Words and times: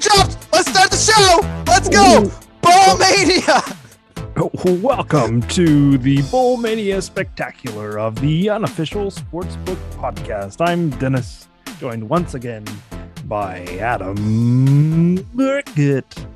dropped. 0.00 0.36
Let's 0.52 0.70
start 0.70 0.90
the 0.90 0.96
show. 0.96 1.40
Let's 1.66 1.88
go. 1.88 2.30
Bowl 2.60 2.98
Mania. 2.98 3.62
Welcome 4.82 5.42
to 5.42 5.98
the 5.98 6.22
Bowl 6.30 6.56
Mania 6.56 7.02
Spectacular 7.02 7.98
of 7.98 8.14
the 8.20 8.48
unofficial 8.50 9.10
sportsbook 9.10 9.78
podcast. 9.96 10.60
I'm 10.60 10.90
Dennis, 10.90 11.48
joined 11.80 12.08
once 12.08 12.34
again 12.34 12.64
by 13.24 13.62
Adam 13.80 15.16
Burkett. 15.34 16.26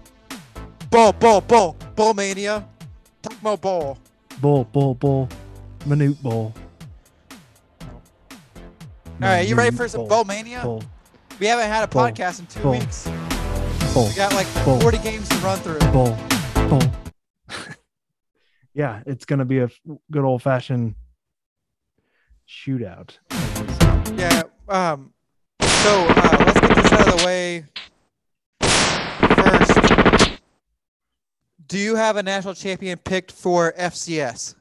Bowl, 0.91 1.13
bowl, 1.13 1.41
bowl, 1.41 1.77
bowl 1.95 2.13
mania. 2.15 2.66
Tecmo 3.23 3.60
bowl. 3.60 3.99
Bull, 4.41 4.65
bull, 4.65 4.95
bull, 4.95 5.29
minute 5.87 6.21
bowl. 6.23 6.52
All 7.80 9.29
right, 9.29 9.47
you 9.47 9.55
ready 9.55 9.74
for 9.74 9.87
some 9.87 10.01
bowl, 10.01 10.09
bowl 10.09 10.24
mania? 10.24 10.60
Bull, 10.63 10.83
We 11.38 11.47
haven't 11.47 11.69
had 11.69 11.85
a 11.85 11.87
Bowl, 11.88 12.02
podcast 12.02 12.41
in 12.41 12.47
two 12.47 12.60
bowl, 12.60 12.73
weeks. 12.73 13.09
Bull, 13.93 14.09
We 14.09 14.15
got 14.15 14.32
like 14.35 14.46
bowl. 14.65 14.80
40 14.80 14.98
games 14.98 15.29
to 15.29 15.37
run 15.37 15.59
through. 15.60 15.79
bull, 15.93 16.16
bull. 16.68 16.82
yeah, 18.74 19.02
it's 19.07 19.24
gonna 19.24 19.45
be 19.45 19.59
a 19.60 19.68
good 20.10 20.24
old 20.24 20.43
fashioned 20.43 20.95
shootout. 22.49 23.18
Yeah. 24.16 24.43
Um. 24.68 25.12
So 25.60 26.07
uh, 26.09 26.37
let's 26.46 26.60
get 26.60 26.74
this 26.76 26.93
out 26.93 27.09
of 27.09 27.18
the 27.18 27.26
way 27.26 27.65
first. 29.37 30.40
Do 31.66 31.79
you 31.79 31.96
have 31.96 32.16
a 32.16 32.23
national 32.23 32.54
champion 32.54 32.99
picked 32.99 33.32
for 33.32 33.73
FCS? 33.79 34.54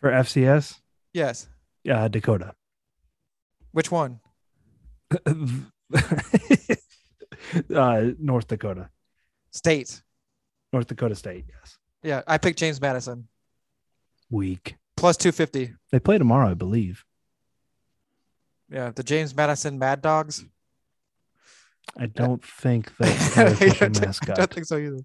For 0.00 0.10
FCS, 0.10 0.80
Yes. 1.12 1.48
uh, 1.90 2.08
Dakota. 2.08 2.54
Which 3.72 3.90
one? 3.90 4.20
uh, 7.74 8.10
North 8.18 8.46
Dakota, 8.48 8.88
State. 9.50 10.02
North 10.72 10.86
Dakota 10.86 11.14
State. 11.14 11.44
Yes, 11.48 11.78
Yeah, 12.02 12.22
I 12.26 12.38
picked 12.38 12.58
James 12.58 12.80
Madison 12.80 13.28
weak. 14.30 14.76
plus 14.96 15.16
250. 15.16 15.74
They 15.90 16.00
play 16.00 16.18
tomorrow, 16.18 16.50
I 16.50 16.54
believe. 16.54 17.04
Yeah, 18.70 18.90
the 18.94 19.02
James 19.02 19.34
Madison 19.36 19.78
Mad 19.78 20.00
Dogs. 20.00 20.44
I 21.98 22.06
don't 22.06 22.42
think 22.60 22.90
that's 22.96 23.34
their 23.34 23.48
I 23.48 24.34
don't 24.34 24.52
think 24.52 24.66
so 24.66 24.78
either. 24.78 24.98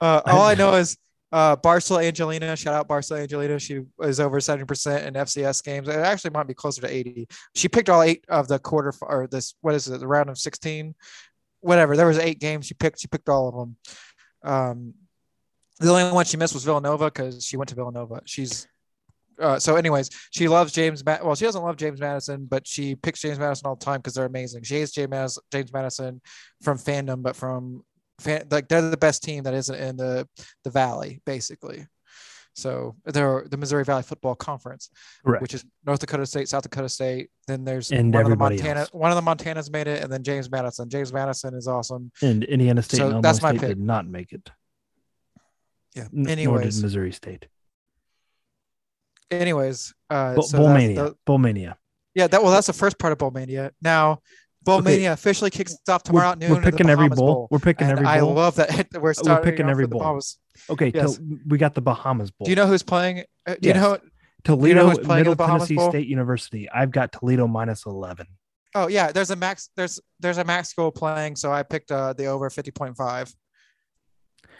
Uh, 0.00 0.20
all 0.26 0.42
I 0.42 0.54
know 0.54 0.74
is 0.74 0.96
uh, 1.32 1.56
Barcel 1.56 2.04
Angelina. 2.04 2.56
Shout 2.56 2.74
out 2.74 2.88
Barcel 2.88 3.18
Angelina. 3.20 3.58
She 3.58 3.80
is 4.02 4.20
over 4.20 4.40
seventy 4.40 4.64
percent 4.66 5.06
in 5.06 5.14
FCS 5.14 5.64
games. 5.64 5.88
It 5.88 5.96
actually 5.96 6.30
might 6.30 6.46
be 6.46 6.54
closer 6.54 6.82
to 6.82 6.88
eighty. 6.92 7.26
She 7.56 7.68
picked 7.68 7.88
all 7.88 8.02
eight 8.02 8.24
of 8.28 8.46
the 8.48 8.58
quarter 8.60 8.92
or 9.02 9.26
this. 9.26 9.54
What 9.60 9.74
is 9.74 9.88
it? 9.88 9.98
The 9.98 10.06
round 10.06 10.30
of 10.30 10.38
sixteen. 10.38 10.94
Whatever. 11.60 11.96
There 11.96 12.06
was 12.06 12.18
eight 12.18 12.40
games. 12.40 12.66
She 12.66 12.74
picked. 12.74 13.00
She 13.00 13.08
picked 13.08 13.28
all 13.28 13.48
of 13.48 13.54
them. 13.54 13.76
Um, 14.42 14.94
the 15.78 15.90
only 15.90 16.12
one 16.12 16.24
she 16.24 16.36
missed 16.36 16.54
was 16.54 16.64
Villanova 16.64 17.06
because 17.06 17.44
she 17.44 17.56
went 17.56 17.68
to 17.70 17.74
Villanova. 17.74 18.20
She's 18.26 18.66
uh, 19.40 19.58
so, 19.58 19.76
anyways, 19.76 20.10
she 20.30 20.48
loves 20.48 20.72
James. 20.72 21.04
Ma- 21.04 21.18
well, 21.22 21.34
she 21.34 21.44
doesn't 21.44 21.62
love 21.62 21.76
James 21.76 22.00
Madison, 22.00 22.46
but 22.48 22.66
she 22.66 22.94
picks 22.94 23.20
James 23.20 23.38
Madison 23.38 23.66
all 23.66 23.76
the 23.76 23.84
time 23.84 23.98
because 23.98 24.14
they're 24.14 24.26
amazing. 24.26 24.62
She 24.62 24.74
hates 24.74 24.92
James 24.92 25.10
Madison, 25.10 25.42
James 25.50 25.72
Madison 25.72 26.20
from 26.62 26.78
fandom, 26.78 27.22
but 27.22 27.36
from 27.36 27.82
fan, 28.20 28.46
like 28.50 28.68
they're 28.68 28.90
the 28.90 28.96
best 28.96 29.22
team 29.22 29.44
that 29.44 29.54
isn't 29.54 29.74
in 29.74 29.96
the 29.96 30.28
the 30.64 30.70
Valley, 30.70 31.22
basically. 31.24 31.86
So 32.54 32.96
there 33.04 33.28
are 33.36 33.48
the 33.48 33.56
Missouri 33.56 33.84
Valley 33.84 34.02
Football 34.02 34.34
Conference, 34.34 34.90
Correct. 35.24 35.40
which 35.42 35.54
is 35.54 35.64
North 35.86 36.00
Dakota 36.00 36.26
State, 36.26 36.48
South 36.48 36.62
Dakota 36.64 36.88
State. 36.88 37.30
Then 37.46 37.64
there's 37.64 37.90
And 37.92 38.12
one 38.12 38.24
of 38.24 38.30
the 38.30 38.36
Montana. 38.36 38.80
else. 38.80 38.92
One 38.92 39.10
of 39.12 39.16
the 39.16 39.22
Montanas 39.22 39.70
made 39.70 39.86
it, 39.86 40.02
and 40.02 40.12
then 40.12 40.22
James 40.22 40.50
Madison. 40.50 40.88
James 40.90 41.12
Madison 41.12 41.54
is 41.54 41.68
awesome. 41.68 42.10
and 42.22 42.44
Indiana 42.44 42.82
State 42.82 42.98
So 42.98 43.20
that's 43.20 43.40
my 43.40 43.50
State 43.50 43.60
pick. 43.60 43.68
did 43.70 43.78
not 43.80 44.06
make 44.06 44.32
it. 44.32 44.50
Yeah. 45.94 46.02
N- 46.04 46.10
nor 46.12 46.24
did 46.26 46.32
Anyways, 46.32 46.82
Missouri 46.82 47.12
State. 47.12 47.46
anyways, 49.30 49.94
uh, 50.10 50.34
Bo- 50.34 50.42
so 50.42 50.58
Bowl 50.58 50.68
Mania. 50.72 51.02
the- 51.02 51.16
Bowl 51.26 51.38
Mania. 51.38 51.76
Yeah, 52.14 52.26
that 52.26 52.42
well, 52.42 52.50
that's 52.52 52.66
the 52.66 52.72
first 52.72 52.98
part 52.98 53.12
of 53.12 53.18
Bowl 53.18 53.30
Mania. 53.30 53.70
Now, 53.80 54.20
Bowl 54.62 54.78
Okay. 54.78 54.84
Mania 54.90 55.12
officially 55.14 55.50
kicks 55.50 55.74
off 55.88 56.02
tomorrow 56.02 56.26
We're, 56.28 56.32
at 56.32 56.38
noon. 56.38 56.50
we're 56.52 56.60
picking 56.62 56.90
every 56.90 57.08
Bahamas 57.08 57.18
bowl. 57.18 57.48
We're 57.50 57.58
picking 57.60 57.88
And 57.88 57.92
every 57.98 58.04
bowl. 58.04 58.12
I 58.12 58.20
love 58.42 58.56
that 58.56 58.88
we're 59.00 59.14
starting 59.14 59.34
We're 59.46 59.50
picking 59.52 59.70
every 59.70 59.86
bowl. 59.86 60.00
Bahamas. 60.00 60.38
okay, 60.68 60.92
yes. 60.94 61.18
We 61.46 61.56
got 61.58 61.74
the 61.74 61.80
Bahamas 61.80 62.30
Bowl. 62.30 62.44
Do 62.44 62.50
you 62.50 62.56
know 62.56 62.66
who's 62.66 62.82
playing? 62.82 63.24
uh, 63.46 63.54
Do 63.60 63.68
you 63.68 63.74
Yes. 63.74 63.76
know? 63.76 63.98
Toledo 64.44 64.88
who's 64.88 64.98
playing 64.98 65.20
Middle 65.20 65.34
the 65.34 65.46
Tennessee 65.46 65.76
Bowl? 65.76 65.90
State 65.90 66.06
University? 66.08 66.68
I've 66.70 66.90
got 66.90 67.12
Toledo 67.12 67.46
minus 67.46 67.84
eleven. 67.86 68.26
Oh 68.74 68.86
yeah, 68.88 69.12
there's 69.12 69.30
a 69.30 69.36
max. 69.36 69.70
There's 69.76 69.98
there's 70.20 70.38
a 70.38 70.44
max 70.44 70.72
goal 70.72 70.90
playing, 70.92 71.36
so 71.36 71.52
I 71.52 71.62
picked 71.62 71.90
uh, 71.90 72.12
the 72.14 72.26
over 72.26 72.48
fifty 72.50 72.70
point 72.70 72.96
five. 72.96 73.34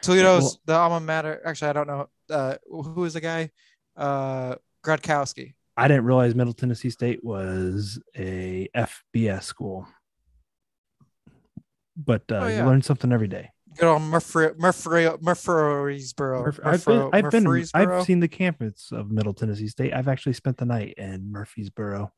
Toledo's 0.02 0.42
well- 0.42 0.60
the 0.66 0.74
alma 0.74 1.00
mater. 1.00 1.40
Actually, 1.44 1.68
I 1.68 1.72
don't 1.74 1.86
know 1.86 2.08
uh, 2.30 2.54
who 2.68 3.04
is 3.04 3.14
the 3.14 3.20
guy. 3.20 3.50
Uh, 3.96 4.56
Gradkowski. 4.84 5.54
I 5.80 5.88
didn't 5.88 6.04
realize 6.04 6.34
Middle 6.34 6.52
Tennessee 6.52 6.90
State 6.90 7.24
was 7.24 7.98
a 8.16 8.68
FBS 8.76 9.44
school. 9.44 9.86
But 11.96 12.22
uh, 12.30 12.36
Oh, 12.36 12.46
you 12.48 12.62
learn 12.64 12.82
something 12.82 13.12
every 13.12 13.28
day. 13.28 13.50
Good 13.76 13.86
old 13.88 14.02
Murfree, 14.02 14.56
Murfree, 14.56 15.20
Murfreesboro. 15.22 16.42
Murph- 16.44 16.60
I've 16.64 16.84
been, 16.84 17.10
I've 17.12 17.30
been, 17.30 17.64
I've 17.74 18.04
seen 18.04 18.20
the 18.20 18.28
campus 18.28 18.90
of 18.92 19.10
Middle 19.10 19.32
Tennessee 19.32 19.68
State. 19.68 19.94
I've 19.94 20.08
actually 20.08 20.32
spent 20.34 20.56
the 20.58 20.64
night 20.66 20.94
in 20.98 21.30
Murfreesboro. 21.32 22.12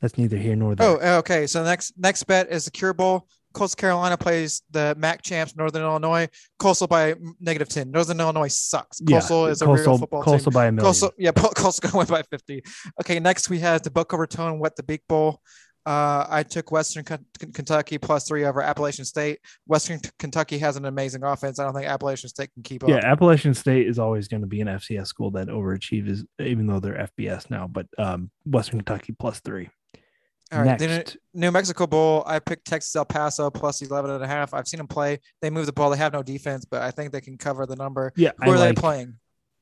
That's 0.00 0.18
neither 0.18 0.36
here 0.36 0.56
nor 0.56 0.74
there. 0.74 0.86
Oh, 1.00 1.18
okay. 1.18 1.46
So 1.46 1.64
next 1.64 1.94
next 1.96 2.24
bet 2.24 2.50
is 2.50 2.66
the 2.66 2.70
Cure 2.70 2.92
Bowl. 2.92 3.26
Coastal 3.56 3.80
Carolina 3.80 4.16
plays 4.16 4.62
the 4.70 4.94
MAC 4.98 5.22
champs, 5.22 5.56
Northern 5.56 5.82
Illinois. 5.82 6.28
Coastal 6.58 6.86
by 6.86 7.14
negative 7.40 7.68
ten. 7.68 7.90
Northern 7.90 8.20
Illinois 8.20 8.52
sucks. 8.52 9.00
yeah, 9.00 9.20
Coastal 9.20 9.46
is 9.46 9.62
a 9.62 9.64
Coastal, 9.64 9.92
real 9.92 9.98
football 9.98 10.22
Coastal 10.22 10.52
team. 10.52 10.54
by 10.54 10.66
a 10.66 10.72
million. 10.72 10.86
Coastal, 10.88 11.12
yeah, 11.16 11.30
Coastal 11.34 11.90
going 11.90 12.06
by 12.06 12.22
fifty. 12.22 12.62
Okay, 13.00 13.18
next 13.18 13.48
we 13.48 13.58
have 13.60 13.82
the 13.82 13.90
Boca 13.90 14.16
Raton 14.16 14.58
Wet 14.58 14.76
the 14.76 14.82
Beak 14.82 15.02
Bowl. 15.08 15.40
Uh, 15.86 16.26
I 16.28 16.42
took 16.42 16.72
Western 16.72 17.04
Ken- 17.04 17.24
Kentucky 17.54 17.96
plus 17.96 18.26
three 18.26 18.44
over 18.44 18.60
Appalachian 18.60 19.04
State. 19.04 19.38
Western 19.68 20.00
K- 20.00 20.10
Kentucky 20.18 20.58
has 20.58 20.76
an 20.76 20.84
amazing 20.84 21.22
offense. 21.22 21.60
I 21.60 21.64
don't 21.64 21.74
think 21.74 21.86
Appalachian 21.86 22.28
State 22.28 22.52
can 22.54 22.64
keep 22.64 22.82
up. 22.82 22.90
yeah, 22.90 22.96
Appalachian 23.04 23.54
State 23.54 23.86
is 23.86 23.96
always 23.98 24.26
going 24.26 24.40
to 24.40 24.48
be 24.48 24.60
an 24.60 24.66
FCS 24.66 25.06
school 25.06 25.30
that 25.30 25.46
overachieves, 25.46 26.24
even 26.40 26.66
though 26.66 26.80
they're 26.80 27.08
FBS 27.16 27.50
now. 27.50 27.68
But 27.68 27.86
um, 27.98 28.32
Western 28.44 28.80
Kentucky 28.80 29.14
plus 29.16 29.38
three. 29.40 29.68
All 30.52 30.62
right. 30.62 30.78
Then 30.78 30.90
Next, 30.90 31.16
New 31.34 31.50
Mexico 31.50 31.86
Bowl, 31.86 32.22
I 32.26 32.38
picked 32.38 32.66
Texas 32.66 32.94
El 32.94 33.04
Paso 33.04 33.50
plus 33.50 33.82
11 33.82 34.10
and 34.12 34.22
a 34.22 34.28
half. 34.28 34.54
I've 34.54 34.68
seen 34.68 34.78
them 34.78 34.86
play. 34.86 35.18
They 35.42 35.50
move 35.50 35.66
the 35.66 35.72
ball. 35.72 35.90
They 35.90 35.96
have 35.98 36.12
no 36.12 36.22
defense, 36.22 36.64
but 36.64 36.82
I 36.82 36.90
think 36.92 37.10
they 37.12 37.20
can 37.20 37.36
cover 37.36 37.66
the 37.66 37.74
number. 37.76 38.12
yeah, 38.16 38.30
Who 38.44 38.50
I 38.52 38.54
are 38.54 38.58
like, 38.58 38.76
they 38.76 38.80
playing? 38.80 39.14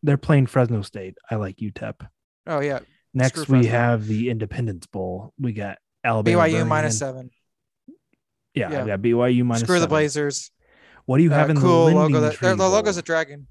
They're 0.02 0.18
playing 0.18 0.46
Fresno 0.46 0.82
State. 0.82 1.16
I 1.30 1.36
like 1.36 1.56
UTEP. 1.56 2.06
Oh, 2.46 2.60
yeah. 2.60 2.80
Next, 3.14 3.40
Screw 3.42 3.56
we 3.58 3.62
Fresno. 3.64 3.78
have 3.78 4.06
the 4.06 4.28
Independence 4.28 4.86
Bowl. 4.86 5.32
We 5.38 5.52
got 5.54 5.78
Alabama. 6.04 6.42
BYU 6.42 6.58
Birmingham. 6.68 6.90
seven. 6.90 7.30
Yeah, 8.54 8.84
yeah. 8.84 8.96
BYU 8.96 9.44
minus. 9.44 9.62
Screw 9.62 9.80
the. 9.80 9.88
Blazers. 9.88 10.50
What 11.06 11.18
do 11.18 11.22
you 11.24 11.30
have 11.30 11.48
Uh, 11.48 11.52
in 11.52 11.60
cool 11.60 11.86
the 11.86 11.94
logo. 11.94 12.20
That, 12.20 12.38
their- 12.40 12.56
the 12.56 12.68
logo's 12.68 12.96
a 12.96 13.02
dragon. 13.02 13.46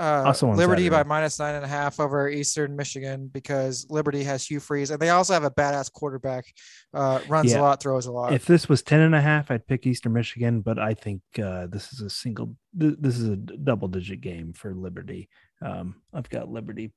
Uh, 0.00 0.34
Liberty 0.42 0.88
by 0.88 1.04
minus 1.04 1.38
nine 1.38 1.54
and 1.54 1.64
a 1.64 1.68
half 1.68 2.00
over 2.00 2.28
Eastern 2.28 2.74
Michigan 2.74 3.28
because 3.32 3.86
Liberty 3.88 4.24
has 4.24 4.44
Hugh 4.44 4.58
Freeze 4.58 4.90
and 4.90 4.98
they 5.00 5.10
also 5.10 5.32
have 5.34 5.44
a 5.44 5.50
badass 5.52 5.92
quarterback. 5.92 6.52
Uh, 6.92 7.20
runs 7.28 7.52
Yeah. 7.52 7.60
a 7.60 7.62
lot, 7.62 7.80
throws 7.80 8.06
a 8.06 8.12
lot. 8.12 8.32
If 8.32 8.44
this 8.44 8.68
was 8.68 8.82
10 8.82 9.00
and 9.00 9.14
a 9.14 9.20
half, 9.20 9.52
I'd 9.52 9.66
pick 9.68 9.86
Eastern 9.86 10.12
Michigan, 10.12 10.62
but 10.62 10.80
I 10.80 10.94
think 10.94 11.22
uh, 11.40 11.68
this 11.68 11.92
is 11.92 12.00
a 12.00 12.10
single, 12.10 12.56
th- 12.78 12.96
this 12.98 13.18
is 13.18 13.28
a 13.28 13.36
double 13.36 13.86
digit 13.86 14.20
game 14.20 14.52
for 14.52 14.74
Liberty. 14.74 15.28
Um, 15.62 16.02
I've 16.12 16.28
got 16.28 16.50
Liberty 16.50 16.92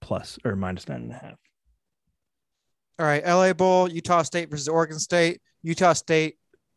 plus 0.00 0.38
or 0.44 0.54
minus 0.54 0.88
nine 0.88 1.02
and 1.02 1.10
a 1.12 1.16
half. 1.16 1.38
All 3.00 3.06
right, 3.06 3.24
LA 3.26 3.52
Bowl, 3.52 3.90
Utah 3.90 4.22
State 4.22 4.48
versus 4.48 4.68
Oregon 4.68 4.98
State. 5.00 5.40
Utah 5.62 5.92
State 5.92 6.36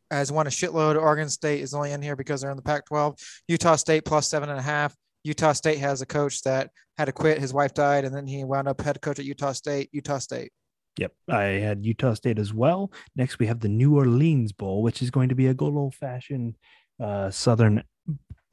has 0.09 0.31
won 0.31 0.47
a 0.47 0.49
shitload. 0.49 0.99
Oregon 0.99 1.29
State 1.29 1.61
is 1.61 1.73
only 1.75 1.91
in 1.91 2.01
here 2.01 2.15
because 2.15 2.41
they're 2.41 2.51
in 2.51 2.57
the 2.57 2.63
Pac 2.63 2.85
12. 2.87 3.15
Utah 3.47 3.75
State 3.75 4.05
plus 4.05 4.27
seven 4.27 4.49
and 4.49 4.57
a 4.57 4.61
half. 4.63 4.95
Utah 5.25 5.53
State 5.53 5.79
has 5.79 6.01
a 6.01 6.05
coach 6.05 6.43
that 6.43 6.69
had 6.97 7.05
to 7.05 7.11
quit. 7.11 7.39
His 7.39 7.51
wife 7.53 7.73
died, 7.73 8.05
and 8.05 8.15
then 8.15 8.27
he 8.27 8.43
wound 8.43 8.67
up 8.67 8.79
head 8.79 9.01
coach 9.01 9.17
at 9.19 9.25
Utah 9.25 9.53
State. 9.53 9.89
Utah 9.91 10.19
State. 10.19 10.51
Yep. 10.99 11.11
I 11.29 11.43
had 11.43 11.83
Utah 11.85 12.13
State 12.13 12.39
as 12.39 12.53
well. 12.53 12.91
Next, 13.15 13.39
we 13.39 13.47
have 13.47 13.59
the 13.59 13.67
New 13.67 13.95
Orleans 13.97 14.53
Bowl, 14.53 14.81
which 14.83 15.01
is 15.01 15.09
going 15.09 15.29
to 15.29 15.35
be 15.35 15.47
a 15.47 15.53
good 15.53 15.73
old 15.73 15.95
fashioned 15.95 16.55
uh, 17.03 17.31
Southern 17.31 17.83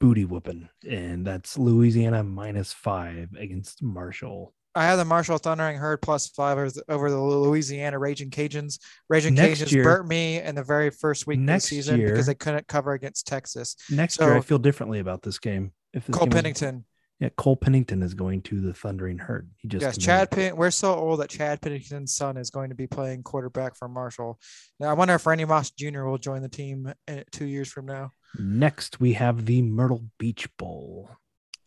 booty 0.00 0.24
whooping. 0.24 0.68
And 0.88 1.24
that's 1.26 1.56
Louisiana 1.58 2.24
minus 2.24 2.72
five 2.72 3.28
against 3.38 3.82
Marshall. 3.82 4.54
I 4.74 4.86
have 4.86 4.98
the 4.98 5.04
Marshall 5.04 5.36
Thundering 5.36 5.76
Herd 5.76 6.00
plus 6.00 6.28
five 6.28 6.56
over 6.56 6.70
the, 6.70 6.82
over 6.88 7.10
the 7.10 7.20
Louisiana 7.20 7.98
Raging 7.98 8.30
Cajuns. 8.30 8.78
Raging 9.10 9.34
Next 9.34 9.60
Cajuns 9.60 9.70
year- 9.70 9.84
burnt 9.84 10.08
me 10.08 10.40
in 10.40 10.54
the 10.54 10.64
very 10.64 10.88
first 10.90 11.26
week 11.26 11.38
Next 11.38 11.66
of 11.66 11.70
the 11.70 11.76
season 11.76 12.00
year- 12.00 12.08
because 12.08 12.24
they 12.26 12.34
couldn't 12.34 12.66
cover 12.66 12.94
against 12.94 13.26
Texas. 13.26 13.76
Next 13.90 14.18
year, 14.18 14.32
I 14.34 14.38
So- 14.38 14.42
feel 14.42 14.58
differently 14.58 14.98
about 14.98 15.20
this 15.22 15.38
game. 15.38 15.72
If 15.92 16.10
Cole 16.10 16.26
game 16.26 16.28
is- 16.28 16.34
Pennington. 16.34 16.84
Yeah, 17.20 17.28
Cole 17.36 17.54
Pennington 17.56 18.02
is 18.02 18.14
going 18.14 18.42
to 18.42 18.60
the 18.60 18.74
Thundering 18.74 19.18
Herd. 19.18 19.48
He 19.58 19.68
just 19.68 19.82
Yes. 19.84 19.96
Chad 19.96 20.30
Penn. 20.32 20.56
We're 20.56 20.72
so 20.72 20.92
old 20.96 21.20
that 21.20 21.30
Chad 21.30 21.60
Pennington's 21.60 22.16
son 22.16 22.36
is 22.36 22.50
going 22.50 22.70
to 22.70 22.74
be 22.74 22.88
playing 22.88 23.22
quarterback 23.22 23.76
for 23.76 23.88
Marshall. 23.88 24.40
Now, 24.80 24.90
I 24.90 24.94
wonder 24.94 25.14
if 25.14 25.24
Randy 25.24 25.44
Moss 25.44 25.70
Jr. 25.70 26.02
will 26.02 26.18
join 26.18 26.42
the 26.42 26.48
team 26.48 26.92
in, 27.06 27.22
two 27.30 27.44
years 27.44 27.68
from 27.70 27.86
now. 27.86 28.10
Next, 28.40 28.98
we 28.98 29.12
have 29.12 29.46
the 29.46 29.62
Myrtle 29.62 30.02
Beach 30.18 30.48
Bowl. 30.56 31.10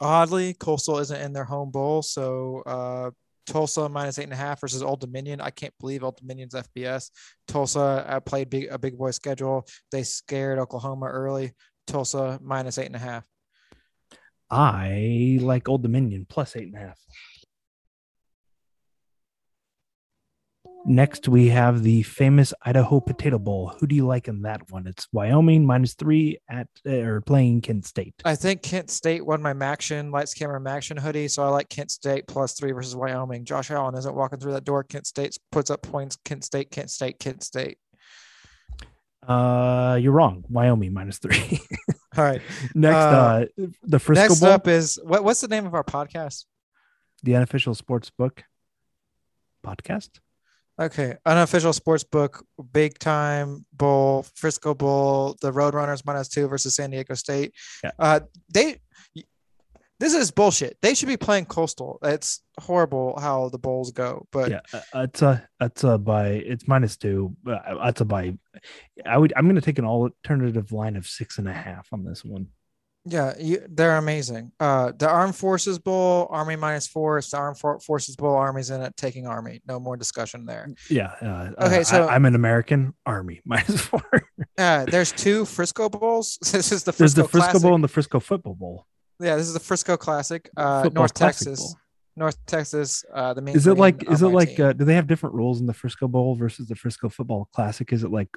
Oddly, 0.02 0.56
Coastal 0.56 0.98
isn't 1.00 1.22
in 1.22 1.32
their 1.32 1.46
home 1.46 1.72
bowl, 1.72 2.02
so 2.02 2.62
uh, 2.66 3.12
Tulsa 3.48 3.88
minus 3.88 4.20
eight 4.20 4.24
and 4.24 4.34
a 4.34 4.38
half 4.38 4.60
versus 4.60 4.84
Old 4.84 5.00
Dominion. 5.00 5.40
I 5.40 5.52
can't 5.52 5.74
believe 5.80 6.04
Old 6.04 6.18
Dominion's 6.18 6.54
FBS. 6.54 7.12
Tulsa 7.48 8.06
uh, 8.06 8.20
played 8.20 8.50
big, 8.50 8.68
a 8.70 8.78
big 8.78 8.98
boy 8.98 9.12
schedule. 9.12 9.66
They 9.94 10.04
scared 10.04 10.60
Oklahoma 10.60 11.06
early. 11.06 11.54
Tulsa 11.88 12.40
minus 12.44 12.78
eight 12.78 12.88
and 12.88 12.96
a 12.96 13.00
half. 13.00 13.24
I 14.56 15.38
like 15.42 15.68
Old 15.68 15.84
Dominion 15.84 16.26
plus 16.30 16.56
eight 16.56 16.68
and 16.68 16.76
a 16.76 16.80
half. 16.80 17.00
Next, 20.88 21.28
we 21.28 21.48
have 21.48 21.82
the 21.82 22.04
famous 22.04 22.54
Idaho 22.62 23.00
Potato 23.00 23.40
Bowl. 23.40 23.74
Who 23.80 23.88
do 23.88 23.96
you 23.96 24.06
like 24.06 24.28
in 24.28 24.44
that 24.44 24.72
one? 24.72 24.86
It's 24.86 25.08
Wyoming 25.12 25.66
minus 25.66 25.96
three 25.96 26.38
at 26.48 26.68
uh, 26.86 26.92
or 26.92 27.22
playing 27.22 27.62
Kent 27.62 27.86
State. 27.86 28.14
I 28.24 28.36
think 28.36 28.62
Kent 28.62 28.92
State 28.92 29.26
won 29.26 29.42
my 29.42 29.54
Maction 29.54 30.12
lights 30.12 30.36
camera 30.36 30.62
Maction 30.62 31.00
hoodie, 31.00 31.28
so 31.28 31.44
I 31.44 31.50
like 31.50 31.70
Kent 31.70 31.90
State 31.90 32.28
plus 32.28 32.54
three 32.54 32.72
versus 32.72 32.96
Wyoming. 32.96 33.46
Josh 33.46 33.72
Allen 33.72 33.96
isn't 33.96 34.16
walking 34.16 34.40
through 34.40 34.54
that 34.54 34.64
door. 34.64 34.84
Kent 34.84 35.08
State 35.08 35.36
puts 35.52 35.72
up 35.72 35.82
points. 35.82 36.18
Kent 36.24 36.46
State, 36.46 36.70
Kent 36.70 36.92
State, 36.92 37.20
Kent 37.20 37.44
State. 37.44 37.80
Uh, 39.28 39.98
you're 40.00 40.14
wrong. 40.14 40.46
Wyoming 40.50 40.94
minus 40.94 41.18
three. 41.18 41.60
All 42.18 42.24
right. 42.24 42.42
Next, 42.74 42.96
uh, 42.96 43.46
Uh, 43.62 43.66
the 43.84 44.00
Frisco 44.00 44.22
Next 44.28 44.40
Bowl, 44.40 44.50
up 44.50 44.68
is 44.68 45.00
what? 45.04 45.24
What's 45.24 45.42
the 45.42 45.48
name 45.48 45.66
of 45.66 45.74
our 45.74 45.84
podcast? 45.84 46.46
the 47.24 47.36
unofficial 47.36 47.74
sports 47.74 48.12
book 48.12 48.44
podcast. 49.66 50.10
Okay, 50.80 51.16
unofficial 51.26 51.74
sports 51.74 52.04
book, 52.04 52.46
big 52.74 53.00
time 53.00 53.66
bowl, 53.74 54.24
Frisco 54.36 54.74
Bowl, 54.76 55.36
the 55.42 55.52
Roadrunners 55.52 56.06
minus 56.06 56.28
two 56.28 56.48
versus 56.48 56.76
San 56.76 56.92
Diego 56.92 57.14
State. 57.16 57.54
Yeah. 57.84 57.92
Uh, 57.98 58.20
they, 58.54 58.80
this 60.00 60.14
is 60.14 60.32
bullshit. 60.32 60.78
They 60.82 60.94
should 60.94 61.08
be 61.08 61.18
playing 61.18 61.46
Coastal. 61.46 62.00
It's 62.04 62.42
horrible 62.60 63.18
how 63.20 63.50
the 63.50 63.58
bowls 63.60 63.92
go, 63.92 64.28
but 64.32 64.52
yeah, 64.52 64.60
uh, 64.74 65.02
it's 65.02 65.22
a 65.22 65.48
it's 65.62 65.84
a 65.84 65.98
by 65.98 66.28
it's 66.30 66.68
minus 66.68 66.98
two. 66.98 67.36
Uh, 67.48 67.60
it's 67.86 68.02
a 68.02 68.06
by. 68.06 68.38
I 69.06 69.18
would 69.18 69.34
I'm 69.36 69.46
going 69.46 69.56
to 69.56 69.62
take 69.62 69.80
an 69.80 69.86
alternative 69.86 70.72
line 70.72 70.96
of 70.96 71.08
six 71.08 71.38
and 71.38 71.48
a 71.48 71.54
half 71.54 71.88
on 71.92 72.04
this 72.04 72.24
one. 72.26 72.48
Yeah, 73.08 73.36
you, 73.40 73.64
they're 73.70 73.98
amazing. 73.98 74.52
Uh, 74.60 74.92
the 74.98 75.08
Armed 75.08 75.36
Forces 75.36 75.78
Bowl, 75.78 76.26
Army 76.32 76.56
minus 76.56 76.88
four. 76.88 77.20
It's 77.20 77.30
the 77.30 77.38
Armed 77.38 77.60
For- 77.60 77.80
Forces 77.80 78.16
Bowl. 78.16 78.34
Army's 78.36 78.72
in 78.72 78.82
it, 78.82 78.98
taking 78.98 79.28
Army. 79.28 79.62
No 79.68 79.80
more 79.80 79.96
discussion 79.96 80.48
there. 80.48 80.68
Yeah. 80.90 81.12
Uh, 81.22 81.52
Okay, 81.68 81.82
uh, 81.82 81.84
so- 81.84 82.08
I, 82.08 82.16
am 82.16 82.26
an 82.26 82.34
American 82.34 82.96
Army 83.06 83.42
minus 83.46 83.80
four. 83.82 84.02
Uh, 84.58 84.86
there's 84.86 85.12
two 85.12 85.46
Frisco 85.46 85.88
Bowls. 85.88 86.40
This 86.52 86.72
is 86.72 86.84
the 86.84 86.94
There's 86.94 87.14
Frisco 87.14 87.22
the 87.22 87.28
Frisco 87.28 87.52
Classic. 87.52 87.62
Bowl 87.62 87.76
and 87.76 87.84
the 87.84 87.88
Frisco 87.88 88.20
Football 88.20 88.56
Bowl. 88.56 88.88
Yeah, 89.20 89.36
this 89.36 89.48
is 89.48 89.54
the 89.54 89.60
Frisco 89.60 89.98
Classic. 89.98 90.50
Uh, 90.58 90.90
North 90.94 91.14
Classic 91.14 91.46
Texas. 91.48 91.60
Bowl. 91.60 91.76
North 92.18 92.46
Texas. 92.46 93.04
Uh, 93.14 93.34
the 93.34 93.42
main. 93.42 93.56
Is 93.56 93.68
it 93.68 93.78
like 93.78 94.10
is 94.10 94.22
it 94.22 94.28
like 94.28 94.60
uh, 94.60 94.74
do 94.74 94.86
they 94.86 94.96
have 94.96 95.08
different 95.08 95.36
rules 95.36 95.60
in 95.60 95.66
the 95.66 95.74
Frisco 95.74 96.08
Bowl 96.08 96.36
versus 96.36 96.68
the 96.68 96.76
Frisco 96.76 97.10
Football 97.10 97.50
Classic? 97.54 97.92
Is 97.92 98.04
it 98.04 98.12
like 98.12 98.30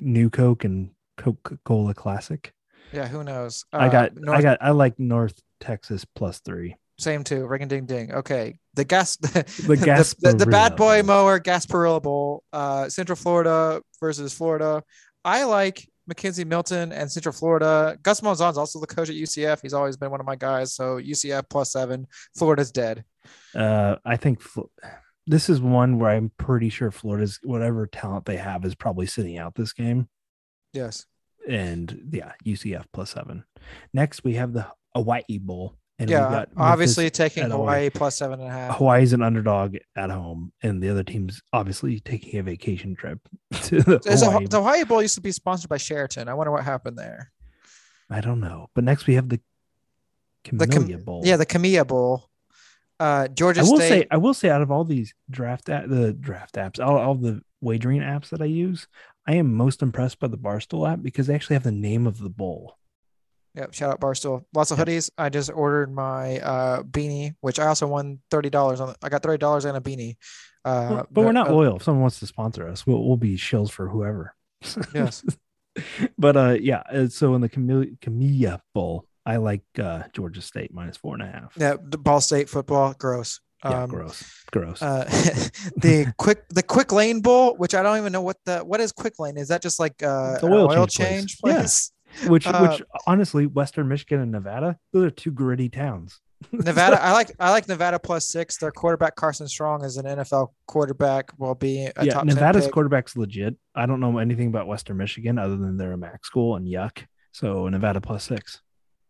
New 0.00 0.30
Coke 0.30 0.64
and 0.64 0.90
Coca 1.16 1.58
Cola 1.64 1.94
Classic? 1.94 2.52
yeah, 2.92 3.08
who 3.08 3.24
knows? 3.24 3.64
I 3.72 3.86
Uh, 3.86 3.90
got 3.90 4.16
North, 4.16 4.38
I 4.38 4.42
got 4.42 4.58
I 4.60 4.70
like 4.70 4.98
North 4.98 5.40
Texas 5.60 6.04
plus 6.14 6.38
three. 6.40 6.76
same 6.98 7.24
too. 7.24 7.46
Ring 7.46 7.62
a 7.62 7.66
ding 7.66 7.86
ding. 7.86 8.12
Okay, 8.12 8.58
the 8.74 8.84
gas. 8.84 9.16
The, 9.66 9.76
gas 9.76 10.14
the, 10.14 10.32
the 10.32 10.46
bad 10.46 10.76
boy 10.76 11.02
mower 11.02 11.40
Gasparilla 11.40 12.00
Bowl. 12.02 12.44
Uh, 12.52 12.88
Central 12.88 13.16
Florida 13.16 13.82
versus 14.00 14.32
Florida. 14.34 14.82
I 15.24 15.44
like 15.44 15.88
McKenzie 16.10 16.46
Milton 16.46 16.92
and 16.92 17.10
Central 17.10 17.32
Florida. 17.32 17.98
Gus 18.02 18.20
Malzahn's 18.20 18.58
also 18.58 18.80
the 18.80 18.86
coach 18.86 19.08
at 19.08 19.16
UCF. 19.16 19.60
He's 19.62 19.74
always 19.74 19.96
been 19.96 20.10
one 20.10 20.20
of 20.20 20.26
my 20.26 20.36
guys. 20.36 20.74
So 20.74 20.98
UCF 20.98 21.44
plus 21.50 21.72
seven. 21.72 22.06
Florida's 22.36 22.70
dead. 22.70 23.04
Uh, 23.54 23.96
I 24.04 24.16
think 24.16 24.40
Fl- 24.40 24.70
this 25.26 25.48
is 25.48 25.60
one 25.60 25.98
where 25.98 26.10
I'm 26.10 26.30
pretty 26.38 26.68
sure 26.68 26.90
Florida's 26.90 27.40
whatever 27.42 27.86
talent 27.86 28.24
they 28.24 28.36
have 28.36 28.64
is 28.64 28.74
probably 28.74 29.06
sitting 29.06 29.38
out 29.38 29.54
this 29.54 29.72
game. 29.72 30.08
Yes. 30.72 31.06
And 31.48 32.08
yeah, 32.12 32.32
UCF 32.44 32.84
plus 32.92 33.10
seven. 33.10 33.44
Next, 33.92 34.24
we 34.24 34.34
have 34.34 34.52
the 34.52 34.66
Hawaii 34.94 35.38
Bowl, 35.38 35.76
and 35.98 36.10
yeah. 36.10 36.18
got 36.30 36.48
Obviously 36.56 37.08
taking 37.10 37.44
Hawaii 37.44 37.56
Hawaii. 37.58 37.90
plus 37.90 38.16
seven 38.16 38.40
and 38.40 38.48
a 38.48 38.52
half. 38.52 38.76
Hawaii's 38.76 39.12
an 39.12 39.22
underdog 39.22 39.76
at 39.96 40.10
home, 40.10 40.52
and 40.62 40.82
the 40.82 40.90
other 40.90 41.02
team's 41.02 41.40
obviously 41.52 42.00
taking 42.00 42.38
a 42.38 42.42
vacation 42.42 42.94
trip 42.94 43.18
to 43.62 43.80
the 43.82 44.00
Is 44.06 44.22
a, 44.22 44.26
Hawaii. 44.30 44.46
the 44.46 44.58
Hawaii 44.58 44.84
Bowl 44.84 45.00
used 45.02 45.14
to 45.14 45.20
be 45.20 45.32
sponsored 45.32 45.70
by 45.70 45.76
Sheraton. 45.78 46.28
I 46.28 46.34
wonder 46.34 46.50
what 46.52 46.64
happened 46.64 46.98
there. 46.98 47.32
I 48.10 48.20
don't 48.20 48.40
know, 48.40 48.68
but 48.74 48.84
next 48.84 49.06
we 49.06 49.14
have 49.14 49.28
the 49.28 49.40
The 50.52 50.66
Camellia 50.66 50.96
Cam- 50.96 51.04
Bowl. 51.04 51.22
Yeah, 51.24 51.36
the 51.36 51.46
Camilla 51.46 51.84
Bowl. 51.84 52.28
Uh, 52.98 53.28
Georgia 53.28 53.60
I 53.60 53.64
will 53.64 53.76
State. 53.76 53.88
say, 53.88 54.06
I 54.10 54.16
will 54.16 54.32
say, 54.34 54.48
out 54.48 54.62
of 54.62 54.70
all 54.70 54.84
these 54.84 55.12
draft 55.30 55.66
the 55.66 56.16
draft 56.18 56.54
apps, 56.54 56.78
all, 56.84 56.96
all 56.96 57.14
the 57.14 57.42
wagering 57.60 58.00
apps 58.00 58.30
that 58.30 58.40
I 58.40 58.46
use, 58.46 58.86
I 59.26 59.34
am 59.34 59.52
most 59.52 59.82
impressed 59.82 60.18
by 60.18 60.28
the 60.28 60.38
Barstool 60.38 60.90
app 60.90 61.02
because 61.02 61.26
they 61.26 61.34
actually 61.34 61.54
have 61.54 61.62
the 61.62 61.72
name 61.72 62.06
of 62.06 62.18
the 62.20 62.30
bowl. 62.30 62.78
Yep, 63.56 63.72
shout 63.74 63.90
out 63.90 64.00
Barstool. 64.00 64.44
Lots 64.54 64.70
of 64.70 64.78
Yep. 64.78 64.86
hoodies. 64.86 65.10
I 65.16 65.28
just 65.30 65.50
ordered 65.50 65.90
my 65.92 66.38
uh 66.40 66.82
beanie, 66.82 67.34
which 67.40 67.58
I 67.58 67.66
also 67.66 67.86
won 67.86 68.20
thirty 68.30 68.50
dollars 68.50 68.80
on. 68.80 68.94
I 69.02 69.08
got 69.08 69.22
thirty 69.22 69.38
dollars 69.38 69.64
and 69.64 69.76
a 69.76 69.80
beanie. 69.80 70.16
Uh, 70.64 70.88
Well, 70.90 71.06
but 71.10 71.24
we're 71.24 71.32
not 71.32 71.48
uh, 71.48 71.52
loyal. 71.54 71.76
If 71.76 71.82
someone 71.84 72.02
wants 72.02 72.18
to 72.20 72.26
sponsor 72.26 72.68
us, 72.68 72.86
we'll, 72.86 73.02
we'll 73.06 73.16
be 73.16 73.36
shills 73.36 73.70
for 73.70 73.88
whoever. 73.88 74.34
Yes. 74.94 75.24
but 76.18 76.36
uh, 76.36 76.56
yeah. 76.60 76.82
uh, 76.92 77.08
So 77.08 77.34
in 77.34 77.40
the 77.40 77.48
Camellia, 77.48 77.92
Camellia 78.00 78.60
Bowl, 78.74 79.06
I 79.24 79.36
like 79.36 79.62
uh, 79.80 80.02
Georgia 80.12 80.42
State 80.42 80.72
minus 80.74 80.96
four 80.96 81.14
and 81.14 81.22
a 81.22 81.26
half. 81.26 81.52
Yeah, 81.56 81.76
the 81.82 81.98
Ball 81.98 82.20
State 82.20 82.48
football, 82.48 82.94
gross. 82.98 83.40
Yeah, 83.64 83.84
Um, 83.84 83.90
gross, 83.90 84.22
gross. 84.52 84.82
Uh, 84.82 85.04
the 85.76 86.12
quick 86.18 86.46
the 86.50 86.62
quick 86.62 86.92
lane 86.92 87.20
bowl, 87.20 87.54
which 87.56 87.74
I 87.74 87.82
don't 87.82 87.96
even 87.98 88.12
know 88.12 88.20
what 88.22 88.36
the 88.44 88.58
what 88.60 88.80
is 88.80 88.92
quick 88.92 89.18
lane. 89.18 89.36
Is 89.38 89.48
that 89.48 89.62
just 89.62 89.80
like 89.80 90.02
uh, 90.02 90.38
oil 90.42 90.70
oil 90.70 90.86
change 90.86 91.36
change 91.36 91.38
place. 91.38 91.90
Yeah. 91.90 91.95
Which, 92.26 92.46
uh, 92.46 92.66
which 92.66 92.82
honestly, 93.06 93.46
Western 93.46 93.88
Michigan 93.88 94.20
and 94.20 94.32
Nevada, 94.32 94.78
those 94.92 95.06
are 95.06 95.10
two 95.10 95.30
gritty 95.30 95.68
towns. 95.68 96.20
Nevada, 96.52 97.02
I 97.02 97.12
like 97.12 97.32
I 97.40 97.50
like 97.50 97.66
Nevada 97.66 97.98
plus 97.98 98.28
six. 98.28 98.58
Their 98.58 98.70
quarterback 98.70 99.16
Carson 99.16 99.48
Strong 99.48 99.84
is 99.84 99.96
an 99.96 100.04
NFL 100.04 100.48
quarterback, 100.66 101.30
Will 101.38 101.54
be 101.54 101.88
a 101.96 102.04
yeah, 102.04 102.22
Nevada's 102.22 102.68
quarterback's 102.68 103.16
legit. 103.16 103.56
I 103.74 103.86
don't 103.86 104.00
know 104.00 104.18
anything 104.18 104.48
about 104.48 104.66
Western 104.66 104.98
Michigan 104.98 105.38
other 105.38 105.56
than 105.56 105.76
they're 105.76 105.92
a 105.92 105.96
MAC 105.98 106.24
school 106.24 106.56
and 106.56 106.66
yuck. 106.66 107.04
So 107.32 107.68
Nevada 107.68 108.00
plus 108.00 108.24
six. 108.24 108.60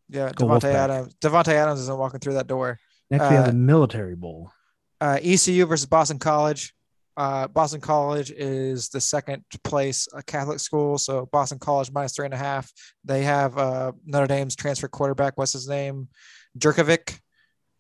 Yeah, 0.09 0.31
Go 0.35 0.47
Davante 0.47 0.73
Adams. 0.73 1.15
Davante 1.17 1.53
Adams 1.53 1.81
isn't 1.81 1.99
walking 1.99 2.21
through 2.21 2.35
that 2.35 2.47
door. 2.47 2.79
Next, 3.11 3.29
we 3.29 3.35
have 3.35 3.45
Uh, 3.45 3.51
the 3.51 3.57
Military 3.57 4.15
Bowl. 4.15 4.53
Uh, 5.01 5.19
ECU 5.21 5.67
versus 5.67 5.87
Boston 5.87 6.19
College. 6.19 6.75
Uh, 7.16 7.49
Boston 7.49 7.80
College 7.80 8.30
is 8.30 8.88
the 8.90 9.00
second 9.00 9.42
place 9.64 10.06
uh, 10.14 10.20
Catholic 10.26 10.61
school, 10.61 10.99
so 10.99 11.26
Boston 11.32 11.58
College 11.58 11.90
minus 11.90 12.14
three 12.14 12.26
and 12.26 12.35
a 12.35 12.38
half. 12.38 12.70
They 13.04 13.23
have 13.23 13.56
uh, 13.56 13.92
Notre 14.04 14.26
Dame's 14.26 14.54
transfer 14.54 14.88
quarterback. 14.88 15.38
What's 15.38 15.52
his 15.52 15.68
name? 15.68 16.08
Jurkovec. 16.58 17.18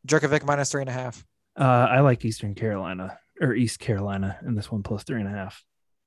Jurkovec 0.06 0.44
minus 0.44 0.70
three 0.70 0.82
and 0.82 0.90
a 0.90 0.94
half. 0.94 1.24
Uh, 1.58 1.64
I 1.90 2.00
like 2.00 2.24
Eastern 2.24 2.54
Carolina 2.54 3.18
or 3.40 3.54
East 3.54 3.78
Carolina 3.78 4.38
in 4.46 4.54
this 4.54 4.70
one 4.70 4.82
plus 4.82 5.04
three 5.04 5.20
and 5.20 5.28
a 5.28 5.32
half. 5.32 5.62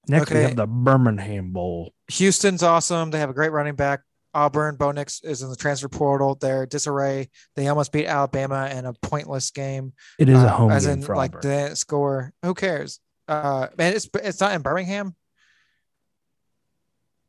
Next, 0.08 0.32
we 0.32 0.40
have 0.40 0.56
the 0.56 0.66
Birmingham 0.66 1.52
Bowl. 1.52 1.94
Houston's 2.08 2.64
awesome. 2.64 3.12
They 3.12 3.20
have 3.20 3.30
a 3.30 3.34
great 3.34 3.52
running 3.52 3.76
back. 3.76 4.02
Auburn, 4.34 4.76
Bo 4.76 4.92
Nix 4.92 5.22
is 5.24 5.42
in 5.42 5.50
the 5.50 5.56
transfer 5.56 5.90
portal. 5.90 6.36
They're 6.40 6.66
disarray. 6.66 7.30
They 7.56 7.68
almost 7.68 7.92
beat 7.92 8.06
Alabama 8.06 8.70
in 8.72 8.86
a 8.86 8.94
pointless 8.94 9.52
game. 9.52 9.94
It 10.18 10.30
is 10.30 10.42
a 10.42 10.48
uh, 10.48 10.50
home 10.50 10.72
as 10.72 10.86
game 10.86 11.00
in 11.00 11.02
for 11.02 11.16
like 11.16 11.32
Auburn. 11.32 11.42
didn't 11.42 11.76
score. 11.78 12.34
Who 12.44 12.54
cares? 12.54 13.00
Uh, 13.30 13.68
man, 13.78 13.94
it's 13.94 14.10
it's 14.16 14.40
not 14.42 14.54
in 14.54 14.62
Birmingham. 14.62 15.16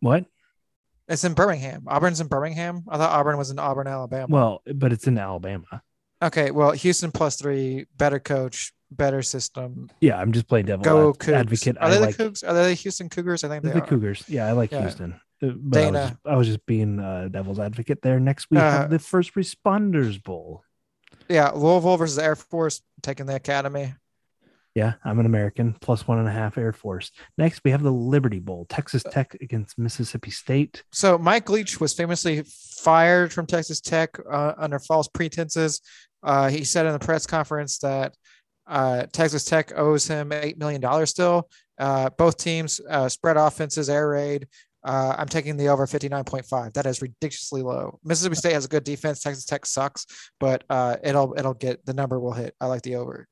what? 0.00 0.25
It's 1.09 1.25
in 1.25 1.35
Birmingham. 1.35 1.85
Auburn's 1.88 2.21
in 2.21 2.28
Birmingham. 2.28 2.85
I 2.88 2.97
thought 2.97 3.11
Auburn 3.11 3.37
was 3.37 3.50
in 3.50 3.59
Auburn, 3.59 3.87
Alabama. 3.88 4.26
Well, 4.28 4.62
but 4.75 4.92
it's 4.92 5.07
in 5.07 5.19
Alabama. 5.19 5.83
okay. 6.23 6.50
Well, 6.52 6.71
Houston 6.71 7.11
plus 7.11 7.37
three, 7.37 7.87
better 7.97 8.21
coach, 8.21 8.73
better 8.92 9.21
system. 9.23 9.90
Yeah, 10.00 10.16
I'm 10.19 10.30
just 10.33 10.47
playing 10.47 10.66
devil 10.66 10.85
Go 10.85 11.09
ad- 11.11 11.14
Cougs. 11.16 11.33
advocate. 11.35 11.76
Are 11.78 11.87
I 11.87 11.90
they 11.90 11.99
like 11.99 12.16
the 12.16 12.25
Cougs? 12.30 12.49
Are 12.49 12.54
they 12.54 12.69
the 12.69 12.75
Houston 12.75 13.09
Cougars? 13.09 13.42
I 13.45 13.49
think 13.49 13.64
they 13.64 13.71
the 13.73 13.83
are. 13.83 13.87
Cougars. 13.87 14.25
Yeah, 14.28 14.47
I 14.47 14.52
like 14.52 14.71
Yeah. 14.71 14.83
Houston. 14.83 15.12
Uh, 15.42 15.49
But 15.49 15.49
I 15.49 15.49
was, 15.57 15.71
Dana. 15.92 15.99
just, 16.09 16.14
I 16.26 16.37
was 16.37 16.47
just 16.47 16.66
being 16.66 17.00
uh, 17.00 17.28
devil's 17.30 17.59
advocate 17.59 18.02
there. 18.02 18.21
Next, 18.21 18.49
week, 18.50 18.61
Uh, 18.61 18.87
the 18.87 18.99
First 19.00 19.35
Responders 19.35 20.23
Bowl. 20.23 20.62
Yeah, 21.28 21.50
Louisville 21.50 21.97
versus 21.97 22.19
Air 22.19 22.37
Force 22.37 22.83
taking 23.02 23.26
the 23.26 23.35
academy. 23.37 23.95
Yeah, 24.75 24.95
I'm 25.05 25.19
an 25.19 25.27
American, 25.27 25.75
plus 25.81 26.07
one 26.07 26.19
and 26.19 26.29
a 26.29 26.33
half 26.33 26.57
Air 26.57 26.73
Force. 26.73 27.11
Next, 27.37 27.61
we 27.65 27.73
have 27.73 27.83
the 27.83 27.91
Liberty 27.91 28.39
Bowl, 28.39 28.67
Texas 28.69 29.03
Tech 29.03 29.37
against 29.41 29.79
Mississippi 29.79 30.31
State. 30.31 30.85
So 30.93 31.19
Mike 31.19 31.50
Leach 31.50 31.81
was 31.81 31.93
famously 31.93 32.45
fired 32.45 33.33
from 33.33 33.47
Texas 33.47 33.81
Tech 33.81 34.17
uh, 34.31 34.55
under 34.57 34.79
false 34.79 35.09
pretenses. 35.09 35.81
Uh, 36.23 36.49
he 36.49 36.65
said 36.65 36.87
in 36.87 36.93
the 36.93 36.99
press 36.99 37.27
conference 37.27 37.79
that 37.79 38.15
uh, 38.67 39.07
Texas 39.12 39.45
Tech 39.45 39.77
owes 39.77 40.07
him 40.07 40.31
eight 40.33 40.59
million 40.59 40.81
dollars 40.81 41.11
still. 41.11 41.49
Uh, 41.79 42.11
both 42.11 42.37
teams 42.37 42.81
uh, 42.89 43.09
spread 43.09 43.37
offenses, 43.37 43.91
air 43.91 44.09
raid. 44.09 44.47
Uh, 44.83 45.15
I'm 45.19 45.29
taking 45.29 45.57
the 45.57 45.69
over 45.69 45.87
59.5. 45.87 46.73
That 46.73 46.87
is 46.87 47.03
ridiculously 47.03 47.62
low. 47.62 47.99
Mississippi 48.05 48.37
State 48.37 48.53
has 48.55 48.65
a 48.65 48.69
good 48.69 48.85
defense. 48.85 49.21
Texas 49.21 49.45
Tech 49.45 49.67
sucks, 49.67 50.07
but 50.39 50.65
uh, 50.71 50.97
it'll 51.03 51.35
it'll 51.37 51.55
get 51.55 51.85
the 51.85 51.93
number 51.93 52.19
will 52.21 52.33
hit. 52.33 52.55
I 52.61 52.67
like 52.67 52.83
the 52.83 52.97
over. 52.97 53.27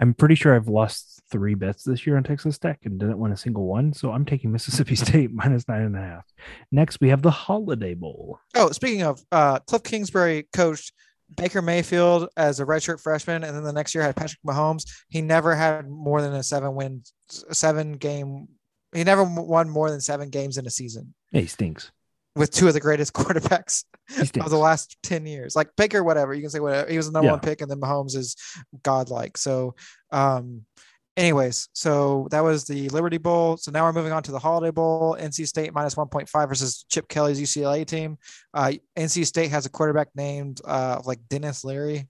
I'm 0.00 0.14
pretty 0.14 0.34
sure 0.34 0.54
I've 0.54 0.68
lost 0.68 1.22
three 1.30 1.54
bets 1.54 1.84
this 1.84 2.06
year 2.06 2.16
on 2.16 2.24
Texas 2.24 2.58
Tech 2.58 2.80
and 2.84 2.98
didn't 2.98 3.18
win 3.18 3.32
a 3.32 3.36
single 3.36 3.66
one. 3.66 3.92
So 3.92 4.10
I'm 4.10 4.24
taking 4.24 4.52
Mississippi 4.52 4.96
State 4.96 5.32
minus 5.32 5.68
nine 5.68 5.82
and 5.82 5.96
a 5.96 6.00
half. 6.00 6.24
Next, 6.72 7.00
we 7.00 7.08
have 7.08 7.22
the 7.22 7.30
Holiday 7.30 7.94
Bowl. 7.94 8.38
Oh, 8.54 8.70
speaking 8.70 9.02
of, 9.02 9.20
uh, 9.30 9.60
Cliff 9.60 9.82
Kingsbury 9.82 10.48
coached 10.52 10.92
Baker 11.36 11.62
Mayfield 11.62 12.28
as 12.36 12.60
a 12.60 12.64
redshirt 12.64 13.00
freshman, 13.00 13.44
and 13.44 13.56
then 13.56 13.64
the 13.64 13.72
next 13.72 13.94
year 13.94 14.04
had 14.04 14.16
Patrick 14.16 14.40
Mahomes. 14.46 14.84
He 15.08 15.20
never 15.20 15.54
had 15.54 15.88
more 15.88 16.20
than 16.20 16.34
a 16.34 16.42
seven 16.42 16.74
win, 16.74 17.02
seven 17.28 17.92
game. 17.92 18.48
He 18.92 19.04
never 19.04 19.24
won 19.24 19.68
more 19.68 19.90
than 19.90 20.00
seven 20.00 20.30
games 20.30 20.56
in 20.56 20.66
a 20.66 20.70
season 20.70 21.14
Yeah, 21.32 21.40
he 21.40 21.46
stinks. 21.48 21.90
With 22.36 22.50
two 22.50 22.66
of 22.68 22.74
the 22.74 22.80
greatest 22.80 23.12
quarterbacks 23.14 23.84
of 24.18 24.50
the 24.50 24.56
last 24.58 24.96
10 25.04 25.26
years. 25.26 25.54
Like 25.56 25.68
Baker, 25.76 26.02
whatever. 26.02 26.34
You 26.34 26.40
can 26.42 26.50
say 26.50 26.60
whatever. 26.60 26.90
He 26.90 26.96
was 26.96 27.06
the 27.06 27.12
number 27.12 27.26
Yeah. 27.26 27.32
one 27.32 27.40
pick, 27.40 27.60
and 27.60 27.70
then 27.70 27.80
Mahomes 27.80 28.16
is 28.16 28.36
godlike. 28.82 29.36
So, 29.38 29.74
um, 30.10 30.62
anyways, 31.16 31.68
so 31.74 32.26
that 32.30 32.40
was 32.42 32.64
the 32.64 32.88
Liberty 32.90 33.18
Bowl. 33.18 33.56
So 33.56 33.70
now 33.70 33.84
we're 33.84 33.92
moving 33.92 34.12
on 34.12 34.22
to 34.24 34.32
the 34.32 34.38
Holiday 34.38 34.70
Bowl. 34.72 35.16
NC 35.18 35.46
State 35.46 35.72
minus 35.72 35.94
1.5 35.94 36.48
versus 36.48 36.84
Chip 36.90 37.08
Kelly's 37.08 37.40
UCLA 37.40 37.86
team. 37.86 38.18
Uh, 38.52 38.72
NC 38.96 39.24
State 39.26 39.50
has 39.50 39.66
a 39.66 39.70
quarterback 39.70 40.08
named 40.14 40.60
uh, 40.64 41.00
like 41.04 41.20
Dennis 41.28 41.64
Leary 41.64 42.08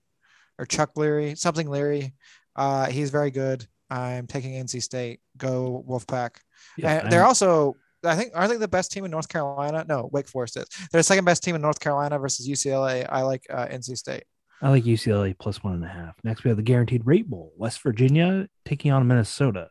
or 0.57 0.65
Chuck 0.65 0.91
Leary, 0.95 1.35
something 1.35 1.69
Leary. 1.69 2.13
Uh, 2.55 2.87
he's 2.87 3.09
very 3.11 3.29
good. 3.31 3.67
I'm 3.89 4.25
taking 4.25 4.53
NC 4.53 4.81
State. 4.81 5.19
Go 5.37 5.85
Wolfpack. 5.87 6.37
Yeah, 6.77 7.01
and 7.03 7.11
they're 7.11 7.19
I'm- 7.21 7.27
also, 7.27 7.75
I 8.05 8.15
think, 8.15 8.31
aren't 8.33 8.51
they 8.51 8.57
the 8.57 8.67
best 8.67 8.91
team 8.91 9.05
in 9.05 9.11
North 9.11 9.29
Carolina? 9.29 9.85
No, 9.87 10.09
Wake 10.11 10.27
Forest 10.27 10.57
is. 10.57 10.65
They're 10.91 10.99
the 10.99 11.03
second 11.03 11.25
best 11.25 11.43
team 11.43 11.55
in 11.55 11.61
North 11.61 11.79
Carolina 11.79 12.19
versus 12.19 12.47
UCLA. 12.47 13.05
I 13.09 13.21
like 13.21 13.45
uh, 13.49 13.67
NC 13.67 13.97
State. 13.97 14.23
I 14.61 14.69
like 14.69 14.83
UCLA 14.83 15.37
plus 15.37 15.63
one 15.63 15.73
and 15.73 15.83
a 15.83 15.87
half. 15.87 16.15
Next, 16.23 16.43
we 16.43 16.49
have 16.49 16.57
the 16.57 16.63
Guaranteed 16.63 17.05
Rate 17.05 17.29
Bowl. 17.29 17.53
West 17.57 17.81
Virginia 17.81 18.47
taking 18.63 18.91
on 18.91 19.07
Minnesota. 19.07 19.69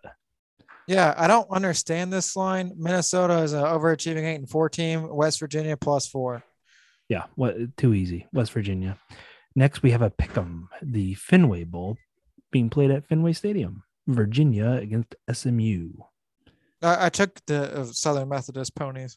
Yeah, 0.87 1.15
I 1.17 1.27
don't 1.27 1.51
understand 1.51 2.13
this 2.13 2.37
line. 2.37 2.73
Minnesota 2.77 3.39
is 3.39 3.55
an 3.55 3.65
overachieving 3.65 4.25
eight 4.25 4.37
and 4.37 4.49
four 4.49 4.69
team. 4.69 5.09
West 5.09 5.41
Virginia 5.41 5.77
plus 5.77 6.07
four. 6.07 6.43
Yeah, 7.09 7.25
what 7.35 7.77
too 7.77 7.95
easy. 7.95 8.27
West 8.33 8.53
Virginia. 8.53 8.99
Next, 9.57 9.83
we 9.83 9.93
have 9.93 10.03
a 10.03 10.11
pick'em, 10.11 10.67
the 10.83 11.15
Fenway 11.15 11.65
Bowl, 11.65 11.97
being 12.51 12.69
played 12.69 12.91
at 12.91 13.07
Fenway 13.09 13.33
Stadium. 13.33 13.85
Virginia 14.07 14.73
against 14.73 15.15
SMU. 15.33 15.93
I, 16.85 17.07
I 17.07 17.09
took 17.09 17.39
the 17.47 17.81
uh, 17.81 17.85
Southern 17.87 18.29
Methodist 18.29 18.75
ponies. 18.75 19.17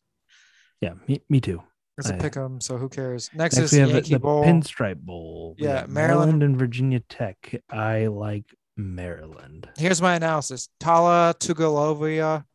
Yeah, 0.81 0.93
me, 1.07 1.21
me 1.29 1.41
too. 1.41 1.62
It's 1.97 2.09
a 2.09 2.15
I- 2.15 2.19
pick 2.19 2.38
'em, 2.38 2.62
so 2.62 2.77
who 2.77 2.89
cares? 2.89 3.29
Next, 3.33 3.55
Next, 3.57 3.65
is 3.65 3.74
we 3.74 3.79
have 3.79 3.89
Yankee 3.89 4.13
the 4.13 4.19
Bowl. 4.19 4.43
Pinstripe 4.43 5.00
Bowl. 5.00 5.55
Yeah, 5.57 5.81
got 5.81 5.89
Maryland- 5.89 6.43
and 6.43 6.57
Virginia 6.57 7.00
Tech. 7.09 7.62
I 7.69 8.07
like 8.07 8.45
Maryland. 8.75 9.67
Here's 9.77 10.01
my 10.01 10.15
analysis. 10.15 10.69
Tala 10.79 11.33
Tugalovia, 11.39 12.45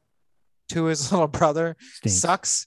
to 0.70 0.84
his 0.84 1.10
little 1.12 1.26
brother, 1.28 1.76
Stinks. 1.78 2.18
sucks. 2.18 2.66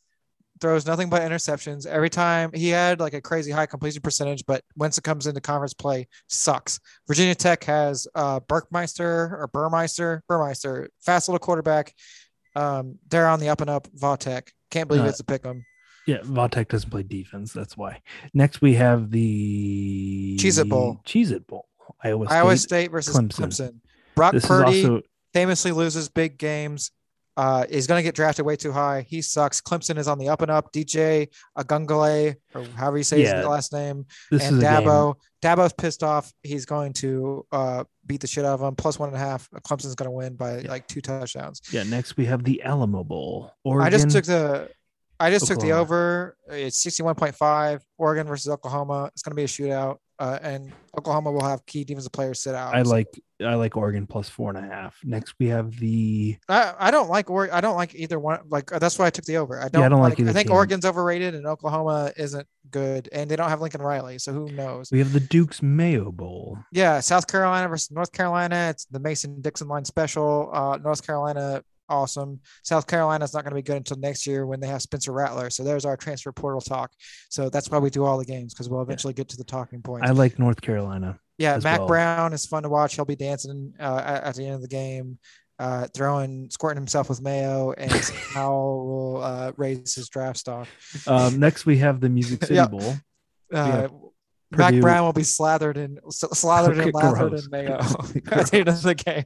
Throws 0.62 0.86
nothing 0.86 1.10
but 1.10 1.22
interceptions 1.22 1.86
every 1.86 2.10
time. 2.10 2.50
He 2.54 2.70
had 2.70 3.02
like 3.02 3.14
a 3.14 3.20
crazy 3.20 3.52
high 3.52 3.66
completion 3.66 4.02
percentage, 4.02 4.46
but 4.46 4.64
once 4.78 4.98
it 4.98 5.04
comes 5.04 5.28
into 5.28 5.42
conference 5.42 5.74
play, 5.74 6.08
sucks. 6.30 6.80
Virginia 7.10 7.36
Tech 7.36 7.62
has 7.66 8.08
uh, 8.16 8.40
Burkmeister 8.40 9.32
or 9.34 9.50
Burmeister, 9.52 10.24
Burmeister, 10.30 10.90
fast 11.02 11.28
little 11.28 11.40
quarterback. 11.40 11.94
Um, 12.56 13.00
they're 13.10 13.28
on 13.28 13.40
the 13.40 13.50
up 13.50 13.62
and 13.62 13.70
up. 13.70 13.88
Vautech 13.98 14.50
can't 14.72 14.88
believe 14.88 15.04
Uh, 15.04 15.08
it's 15.08 15.20
a 15.20 15.24
pick 15.24 15.46
'em. 15.46 15.66
Yeah, 16.08 16.20
Vautech 16.20 16.68
doesn't 16.68 16.90
play 16.90 17.04
defense. 17.04 17.52
That's 17.52 17.76
why. 17.76 18.02
Next, 18.34 18.62
we 18.62 18.76
have 18.76 19.10
the 19.12 20.38
Cheez-It 20.40 20.70
Bowl. 20.70 21.02
Cheez 21.06 21.32
It 21.32 21.48
Bowl. 21.48 21.68
Iowa 22.04 22.26
State. 22.28 22.36
Iowa 22.36 22.58
State 22.58 22.92
versus 22.92 23.16
Clemson. 23.18 23.30
Clemson. 23.30 23.74
Brock 24.16 24.34
This 24.34 24.46
Purdy 24.46 24.84
also 24.86 25.02
famously 25.34 25.72
loses 25.72 26.08
big 26.10 26.38
games. 26.38 26.92
Uh, 27.38 27.66
is 27.70 27.86
going 27.86 28.00
to 28.00 28.04
get 28.04 28.16
drafted 28.16 28.46
way 28.46 28.56
too 28.56 28.72
high. 28.72 29.06
He 29.10 29.22
sucks. 29.22 29.60
Clemson 29.60 29.98
is 29.98 30.08
on 30.08 30.18
the 30.18 30.30
up 30.30 30.42
and 30.42 30.50
up. 30.50 30.72
DJ 30.72 31.28
Agungale, 31.58 32.36
or 32.54 32.64
however 32.76 32.98
you 32.98 33.04
say 33.04 33.22
Yeah. 33.24 33.38
his 33.38 33.46
last 33.46 33.74
name, 33.74 34.06
this 34.32 34.46
and 34.48 34.58
is 34.58 34.64
a 34.64 34.66
game. 34.66 34.84
Dabo. 34.88 35.16
Dabo's 35.44 35.74
pissed 35.74 36.02
off. 36.02 36.32
He's 36.44 36.66
going 36.66 36.94
to 36.94 37.46
uh, 37.52 37.84
beat 38.06 38.22
the 38.22 38.28
shit 38.28 38.46
out 38.46 38.54
of 38.54 38.62
him. 38.62 38.76
Plus 38.76 38.98
one 38.98 39.10
and 39.10 39.16
a 39.18 39.20
half. 39.20 39.50
Clemson's 39.68 39.96
going 39.96 40.08
to 40.08 40.12
win 40.12 40.36
by 40.36 40.60
Yeah. 40.60 40.70
like 40.70 40.88
two 40.88 41.02
touchdowns. 41.02 41.62
Yeah, 41.72 41.84
next 41.84 42.16
we 42.18 42.26
have 42.26 42.44
the 42.44 42.64
Alamo 42.64 43.04
Bowl. 43.04 43.52
Oregon. 43.64 43.86
I 43.86 43.90
just 43.90 44.10
took 44.12 44.24
the. 44.26 44.70
I 45.20 45.30
just 45.30 45.48
took 45.48 45.60
the 45.60 45.72
over. 45.72 46.36
It's 46.50 46.84
61.5. 46.84 47.82
Oregon 47.98 48.28
versus 48.28 48.50
Oklahoma. 48.52 49.10
It's 49.14 49.22
going 49.22 49.32
to 49.32 49.36
be 49.36 49.44
a 49.44 49.48
shootout. 49.48 49.98
Uh, 50.18 50.40
and 50.42 50.72
Oklahoma 50.98 51.32
will 51.32 51.44
have 51.44 51.66
key 51.66 51.84
defensive 51.84 52.12
players 52.14 52.40
sit 52.42 52.56
out. 52.56 52.74
I 52.74 52.84
So- 52.84 52.90
like 52.90 53.08
I 53.44 53.56
like 53.56 53.76
Oregon 53.76 54.08
plus 54.08 54.30
four 54.30 54.50
and 54.50 54.58
a 54.58 54.62
half. 54.74 54.96
Next 55.04 55.36
we 55.40 55.48
have 55.48 55.78
the 55.78 56.38
I, 56.48 56.74
I 56.80 56.90
don't 56.92 57.10
like 57.10 57.30
or 57.30 57.54
I 57.54 57.60
don't 57.60 57.76
like 57.76 57.94
either 57.94 58.18
one. 58.18 58.40
Like 58.48 58.68
that's 58.70 58.98
why 58.98 59.08
I 59.08 59.10
took 59.10 59.26
the 59.26 59.36
over. 59.36 59.60
I 59.62 59.68
don't. 59.68 59.84
I 59.84 59.90
don't 59.90 60.00
like 60.00 60.18
like. 60.18 60.30
I 60.30 60.32
think 60.32 60.48
team. 60.48 60.56
Oregon's 60.56 60.86
overrated 60.86 61.36
and 61.36 61.46
Oklahoma 61.46 62.14
isn't 62.16 62.48
good, 62.72 63.10
and 63.12 63.30
they 63.30 63.36
don't 63.36 63.50
have 63.50 63.60
Lincoln 63.60 63.82
Riley, 63.82 64.20
so 64.20 64.32
who 64.32 64.50
knows? 64.54 64.90
we 64.90 65.00
have 65.00 65.12
the 65.12 65.20
Duke's 65.20 65.62
Mayo 65.62 66.14
Bowl. 66.14 66.58
Yeah, 66.72 67.02
South 67.02 67.28
Carolina 67.28 67.68
versus 67.68 67.92
North 67.92 68.14
Carolina. 68.14 68.68
It's 68.70 68.86
the 68.86 69.00
Mason 69.00 69.42
Dixon 69.42 69.68
line 69.68 69.84
special. 69.84 70.50
Uh, 70.54 70.78
North 70.78 71.06
Carolina, 71.06 71.62
awesome. 71.90 72.40
South 72.64 72.88
Carolina's 72.88 73.34
not 73.34 73.44
going 73.44 73.52
to 73.52 73.56
be 73.56 73.62
good 73.62 73.78
until 73.78 73.98
next 73.98 74.26
year 74.28 74.46
when 74.46 74.60
they 74.60 74.68
have 74.68 74.82
Spencer 74.82 75.12
Rattler. 75.12 75.50
So 75.50 75.64
there's 75.64 75.86
our 75.86 75.98
transfer 75.98 76.32
portal 76.32 76.62
talk. 76.62 76.92
So 77.30 77.50
that's 77.50 77.70
why 77.70 77.78
we 77.80 77.90
do 77.90 78.04
all 78.06 78.18
the 78.18 78.26
games 78.26 78.54
because 78.54 78.70
we'll 78.70 78.82
eventually 78.82 79.14
get 79.14 79.30
to 79.30 79.38
the 79.38 79.44
talking 79.44 79.82
points. 79.82 80.08
I 80.08 80.12
like 80.12 80.40
North 80.40 80.62
Carolina. 80.62 81.20
Yeah, 81.38 81.60
Mack 81.64 81.80
well. 81.80 81.88
Brown 81.88 82.34
is 82.34 82.46
fun 82.46 82.64
to 82.64 82.70
watch. 82.70 82.96
He'll 82.96 83.06
be 83.06 83.16
dancing 83.18 83.74
uh, 83.80 84.02
at, 84.06 84.24
at 84.24 84.36
the 84.36 84.46
end 84.46 84.56
of 84.56 84.62
the 84.62 84.68
game, 84.70 85.20
uh, 85.60 85.88
throwing, 85.94 86.50
squirting 86.50 86.80
himself 86.82 87.10
with 87.10 87.22
mayo, 87.22 87.74
and 87.74 87.92
how 88.34 88.52
will 88.54 89.22
uh, 89.24 89.52
raise 89.58 89.96
his 89.96 90.08
draft 90.10 90.38
stock. 90.38 90.68
Um, 91.08 91.40
next 91.40 91.66
we 91.66 91.78
have 91.80 92.00
the 92.00 92.10
Music 92.10 92.40
City 92.42 92.56
Yeah. 92.56 92.68
Bowl. 92.68 92.96
Uh, 93.54 93.90
Mack 94.52 94.70
Purdue- 94.70 94.82
Brown 94.82 95.04
will 95.06 95.12
be 95.14 95.24
slathered 95.24 95.76
in, 95.76 95.98
slathered 96.10 96.78
and 96.78 96.94
lathered 96.94 97.30
gross. 97.32 97.46
in 97.46 97.52
mayo 97.52 97.78
at 98.32 98.52
the 98.52 98.58
end 98.60 98.70
of 98.70 98.82
the 98.82 98.96
game. 98.96 99.24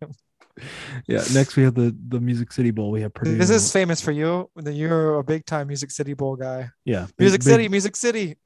Yeah, 1.08 1.24
next 1.34 1.56
we 1.56 1.64
have 1.64 1.76
the 1.76 1.96
the 2.10 2.20
Music 2.20 2.52
City 2.52 2.72
Bowl. 2.72 2.92
We 2.92 3.02
have 3.02 3.14
Purdue. 3.14 3.38
This 3.38 3.50
is 3.50 3.72
famous 3.72 4.02
for 4.02 4.12
you. 4.12 4.50
You're 4.64 5.20
a 5.20 5.24
big 5.24 5.46
time 5.46 5.68
Music 5.68 5.92
City 5.92 6.14
Bowl 6.14 6.36
guy. 6.36 6.70
yeah, 6.86 7.06
big- 7.18 7.20
Music 7.20 7.40
big- 7.42 7.48
City, 7.48 7.70
Music 7.70 7.96
City. 7.96 8.38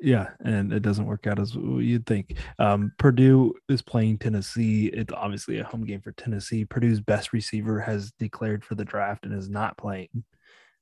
Yeah, 0.00 0.28
and 0.44 0.72
it 0.72 0.80
doesn't 0.80 1.06
work 1.06 1.26
out 1.26 1.40
as 1.40 1.54
you'd 1.56 2.06
think. 2.06 2.36
Um, 2.60 2.92
Purdue 2.98 3.54
is 3.68 3.82
playing 3.82 4.18
Tennessee. 4.18 4.86
It's 4.86 5.12
obviously 5.12 5.58
a 5.58 5.64
home 5.64 5.84
game 5.84 6.00
for 6.00 6.12
Tennessee. 6.12 6.64
Purdue's 6.64 7.00
best 7.00 7.32
receiver 7.32 7.80
has 7.80 8.12
declared 8.12 8.64
for 8.64 8.76
the 8.76 8.84
draft 8.84 9.24
and 9.24 9.34
is 9.34 9.48
not 9.48 9.76
playing. 9.76 10.22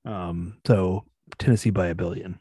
Um, 0.05 0.59
so 0.67 1.05
Tennessee 1.39 1.71
by 1.71 1.87
a 1.87 1.95
billion. 1.95 2.39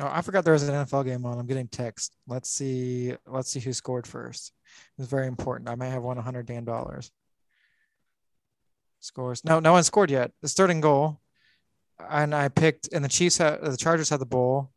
Oh, 0.00 0.08
I 0.10 0.22
forgot 0.22 0.44
there 0.44 0.54
was 0.54 0.66
an 0.68 0.74
NFL 0.74 1.04
game 1.04 1.24
on. 1.24 1.38
I'm 1.38 1.46
getting 1.46 1.68
text. 1.68 2.16
Let's 2.26 2.48
see. 2.48 3.14
Let's 3.26 3.50
see 3.50 3.60
who 3.60 3.72
scored 3.72 4.06
first. 4.06 4.52
It's 4.98 5.06
very 5.08 5.26
important. 5.28 5.68
I 5.68 5.74
might 5.76 5.90
have 5.90 6.02
won 6.02 6.16
100 6.16 6.46
Dan 6.46 6.64
dollars. 6.64 7.10
Scores. 9.02 9.44
No, 9.44 9.60
no 9.60 9.72
one 9.72 9.82
scored 9.84 10.10
yet. 10.10 10.32
The 10.42 10.48
starting 10.48 10.80
goal, 10.80 11.20
and 12.10 12.34
I 12.34 12.48
picked. 12.48 12.88
And 12.92 13.04
the 13.04 13.08
Chiefs 13.08 13.38
had 13.38 13.62
the 13.62 13.76
Chargers 13.76 14.08
had 14.08 14.20
the 14.20 14.26
ball. 14.26 14.70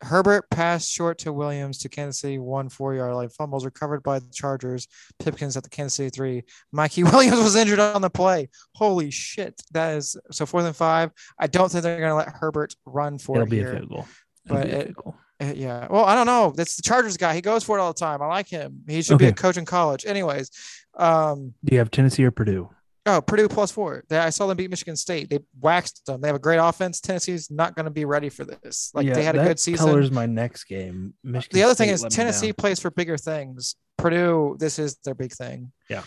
Herbert 0.00 0.50
passed 0.50 0.90
short 0.90 1.18
to 1.18 1.32
Williams 1.32 1.78
to 1.78 1.88
Kansas 1.88 2.20
City, 2.20 2.38
one 2.38 2.68
four 2.68 2.92
yard 2.94 3.14
line. 3.14 3.28
Fumbles 3.28 3.64
recovered 3.64 4.02
by 4.02 4.18
the 4.18 4.26
Chargers. 4.32 4.88
Pipkins 5.20 5.56
at 5.56 5.62
the 5.62 5.68
Kansas 5.70 5.94
City 5.94 6.10
three. 6.10 6.42
Mikey 6.72 7.04
Williams 7.04 7.38
was 7.38 7.54
injured 7.54 7.78
on 7.78 8.02
the 8.02 8.10
play. 8.10 8.48
Holy 8.74 9.10
shit! 9.12 9.62
That 9.72 9.96
is 9.96 10.16
so 10.32 10.44
fourth 10.44 10.64
and 10.64 10.74
five. 10.74 11.12
I 11.38 11.46
don't 11.46 11.70
think 11.70 11.82
they're 11.84 11.98
going 12.00 12.10
to 12.10 12.16
let 12.16 12.28
Herbert 12.28 12.74
run 12.84 13.18
for 13.18 13.36
It'll 13.36 13.46
it 13.46 13.50
be 13.50 13.58
here. 13.58 13.74
a 13.74 13.76
field 13.76 13.88
goal. 13.90 14.06
It'll 14.46 14.56
But 14.56 14.66
a 14.66 14.78
it- 14.88 14.96
goal. 14.96 15.14
Uh, 15.40 15.52
Yeah. 15.54 15.86
Well, 15.90 16.04
I 16.04 16.14
don't 16.16 16.26
know. 16.26 16.52
That's 16.56 16.76
the 16.76 16.82
Chargers 16.82 17.16
guy. 17.16 17.34
He 17.34 17.40
goes 17.40 17.62
for 17.64 17.78
it 17.78 17.80
all 17.80 17.92
the 17.92 17.98
time. 17.98 18.22
I 18.22 18.26
like 18.26 18.48
him. 18.48 18.82
He 18.88 19.02
should 19.02 19.18
be 19.18 19.26
a 19.26 19.32
coach 19.32 19.56
in 19.56 19.64
college. 19.64 20.04
Anyways, 20.06 20.50
um, 20.96 21.54
Do 21.64 21.72
you 21.72 21.78
have 21.78 21.90
Tennessee 21.92 22.24
or 22.24 22.30
Purdue? 22.32 22.70
Oh, 23.06 23.20
Purdue 23.20 23.48
plus 23.48 23.70
four. 23.70 24.04
They, 24.08 24.18
I 24.18 24.30
saw 24.30 24.46
them 24.46 24.56
beat 24.56 24.70
Michigan 24.70 24.96
State. 24.96 25.30
They 25.30 25.40
waxed 25.60 26.06
them. 26.06 26.20
They 26.20 26.28
have 26.28 26.36
a 26.36 26.40
great 26.40 26.58
offense. 26.58 27.00
Tennessee's 27.00 27.50
not 27.50 27.74
going 27.74 27.84
to 27.84 27.90
be 27.90 28.04
ready 28.04 28.28
for 28.28 28.44
this. 28.44 28.90
Like 28.94 29.06
Yeah, 29.06 29.14
they 29.14 29.24
had 29.24 29.36
a 29.36 29.44
good 29.44 29.58
season. 29.58 29.86
Colors 29.86 30.10
my 30.10 30.26
next 30.26 30.64
game. 30.64 31.14
Michigan 31.22 31.58
the 31.58 31.62
other 31.64 31.74
thing 31.74 31.90
is 31.90 32.04
Tennessee 32.10 32.52
plays 32.52 32.80
for 32.80 32.90
bigger 32.90 33.16
things. 33.16 33.76
Purdue, 33.98 34.56
this 34.58 34.78
is 34.78 34.96
their 35.04 35.14
big 35.14 35.32
thing. 35.32 35.70
Yeah, 35.88 36.02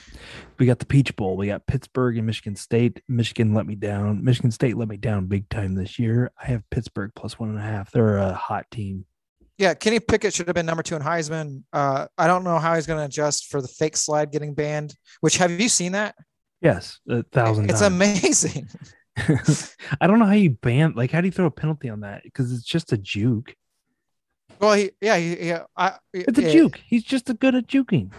we 0.57 0.65
got 0.65 0.79
the 0.79 0.85
Peach 0.85 1.15
Bowl. 1.15 1.37
We 1.37 1.47
got 1.47 1.65
Pittsburgh 1.65 2.17
and 2.17 2.25
Michigan 2.25 2.55
State. 2.55 3.01
Michigan 3.07 3.53
let 3.53 3.65
me 3.65 3.75
down. 3.75 4.23
Michigan 4.23 4.51
State 4.51 4.75
let 4.75 4.89
me 4.89 4.97
down 4.97 5.27
big 5.27 5.47
time 5.49 5.75
this 5.75 5.97
year. 5.97 6.31
I 6.41 6.47
have 6.47 6.69
Pittsburgh 6.71 7.11
plus 7.15 7.39
one 7.39 7.49
and 7.49 7.59
a 7.59 7.61
half. 7.61 7.91
They're 7.91 8.17
a 8.17 8.33
hot 8.33 8.65
team. 8.71 9.05
Yeah, 9.57 9.73
Kenny 9.73 10.01
Pickett 10.01 10.33
should 10.33 10.47
have 10.47 10.55
been 10.55 10.65
number 10.65 10.83
two 10.83 10.97
in 10.97 11.01
Heisman. 11.01 11.63
Uh, 11.71 12.07
I 12.17 12.27
don't 12.27 12.43
know 12.43 12.59
how 12.59 12.75
he's 12.75 12.85
going 12.85 12.99
to 12.99 13.05
adjust 13.05 13.45
for 13.45 13.61
the 13.61 13.69
fake 13.69 13.95
slide 13.95 14.31
getting 14.31 14.53
banned. 14.53 14.93
Which 15.21 15.37
have 15.37 15.51
you 15.51 15.69
seen 15.69 15.93
that? 15.93 16.15
Yes, 16.65 16.99
a 17.07 17.21
thousand. 17.21 17.69
It's 17.69 17.79
times. 17.81 17.95
amazing. 17.95 18.67
I 20.01 20.07
don't 20.07 20.17
know 20.17 20.25
how 20.25 20.33
you 20.33 20.49
ban. 20.49 20.93
Like, 20.95 21.11
how 21.11 21.21
do 21.21 21.27
you 21.27 21.31
throw 21.31 21.45
a 21.45 21.51
penalty 21.51 21.89
on 21.89 21.99
that? 22.01 22.23
Because 22.23 22.51
it's 22.51 22.63
just 22.65 22.91
a 22.91 22.97
juke. 22.97 23.55
Well, 24.59 24.73
he, 24.73 24.89
yeah, 24.99 25.15
he, 25.17 25.47
yeah. 25.47 25.63
I, 25.77 25.93
It's 26.11 26.39
a 26.39 26.41
yeah. 26.41 26.51
juke. 26.51 26.79
He's 26.87 27.03
just 27.03 27.29
a 27.29 27.35
good 27.35 27.53
at 27.53 27.67
juking. 27.67 28.11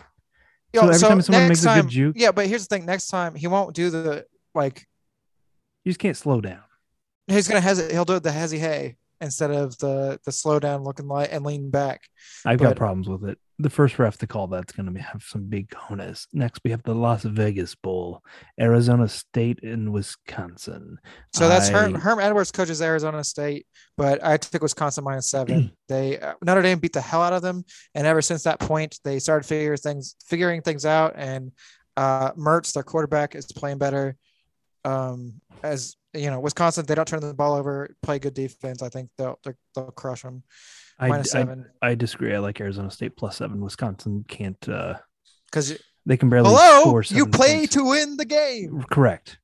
Yo, 0.73 0.83
So 0.83 0.89
every 0.89 1.01
time 1.01 1.23
someone 1.23 1.49
makes 1.49 1.65
a 1.65 1.75
good 1.75 1.89
juke- 1.89 2.17
yeah, 2.17 2.31
but 2.31 2.47
here's 2.47 2.69
the 2.69 2.77
thing: 2.77 2.87
next 2.87 3.09
time 3.09 3.35
he 3.35 3.49
won't 3.49 3.75
do 3.75 3.91
the 3.91 4.27
like. 4.55 4.87
You 5.85 5.91
just 5.91 5.99
can't 6.01 6.17
slow 6.17 6.41
down. 6.41 6.63
He's 7.27 7.49
gonna 7.49 7.61
hesitate. 7.61 7.93
He'll 7.93 8.05
do 8.05 8.21
the 8.21 8.31
hezzy 8.31 8.59
hey 8.59 8.97
instead 9.21 9.51
of 9.51 9.77
the 9.79 10.21
the 10.25 10.31
slow 10.31 10.61
down 10.61 10.85
looking 10.85 11.09
light 11.09 11.31
and 11.33 11.45
lean 11.45 11.71
back. 11.71 12.03
I've 12.45 12.59
got 12.59 12.77
problems 12.77 13.09
with 13.09 13.25
it. 13.29 13.39
The 13.59 13.71
first 13.71 13.99
ref 13.99 14.19
to 14.19 14.27
call 14.27 14.49
that's 14.49 14.73
going 14.73 14.93
to 14.93 15.01
have 15.01 15.23
some 15.23 15.45
big 15.49 15.71
cojones. 15.71 16.27
Next, 16.35 16.61
we 16.63 16.71
have 16.73 16.83
the 16.83 16.95
Las 16.95 17.23
Vegas 17.23 17.75
Bowl, 17.75 18.23
Arizona 18.61 19.09
State 19.09 19.63
and 19.63 19.93
Wisconsin. 19.93 20.99
So 21.35 21.49
that's 21.49 21.69
Herm, 21.71 21.97
I- 21.97 21.99
Herm 21.99 22.21
Edwards 22.21 22.53
coaches 22.53 22.83
Arizona 22.83 23.25
State, 23.25 23.67
but 23.97 24.23
I 24.23 24.37
took 24.37 24.63
Wisconsin 24.63 25.05
minus 25.05 25.31
seven. 25.31 25.73
they 25.89 26.19
uh, 26.19 26.35
Notre 26.45 26.61
Dame 26.61 26.79
beat 26.79 26.93
the 26.93 27.01
hell 27.01 27.23
out 27.23 27.33
of 27.33 27.41
them, 27.41 27.65
and 27.95 28.07
ever 28.07 28.21
since 28.21 28.43
that 28.43 28.61
point, 28.61 28.99
they 29.05 29.19
started 29.19 29.47
figuring 29.47 29.79
things 29.79 30.17
figuring 30.27 30.61
things 30.61 30.85
out. 30.85 31.15
And 31.17 31.53
uh, 31.97 32.33
Mertz, 32.33 32.75
their 32.75 32.83
quarterback, 32.83 33.35
is 33.35 33.47
playing 33.47 33.79
better. 33.79 34.17
Um, 34.85 35.41
as 35.63 35.97
you 36.13 36.31
know, 36.31 36.41
Wisconsin, 36.41 36.85
they 36.87 36.95
don't 36.95 37.09
turn 37.09 37.21
the 37.21 37.33
ball 37.35 37.55
over, 37.55 37.95
play 38.03 38.19
good 38.19 38.35
defense. 38.35 38.83
I 38.83 38.89
think 38.89 39.09
they'll, 39.19 39.39
they'll 39.75 39.91
crush 39.93 40.23
them. 40.23 40.43
I, 40.99 41.09
Minus 41.09 41.35
I, 41.35 41.47
I 41.83 41.95
disagree. 41.95 42.35
I 42.35 42.39
like 42.39 42.61
Arizona 42.61 42.91
State 42.91 43.17
plus 43.17 43.37
seven. 43.37 43.61
Wisconsin 43.61 44.25
can't. 44.29 44.69
uh 44.69 44.95
because 45.47 45.79
They 46.05 46.17
can 46.17 46.29
barely 46.29 46.49
hello, 46.51 47.01
you 47.09 47.27
play 47.27 47.59
points. 47.59 47.75
to 47.75 47.89
win 47.89 48.17
the 48.17 48.25
game. 48.25 48.83
Correct. 48.91 49.39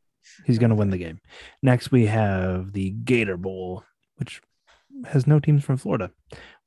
He's 0.46 0.58
going 0.58 0.70
to 0.70 0.76
win 0.76 0.90
the 0.90 0.98
game. 0.98 1.20
Next, 1.62 1.92
we 1.92 2.06
have 2.06 2.72
the 2.72 2.90
Gator 2.90 3.36
Bowl, 3.36 3.84
which 4.16 4.40
has 5.06 5.26
no 5.26 5.38
teams 5.40 5.64
from 5.64 5.76
Florida. 5.76 6.10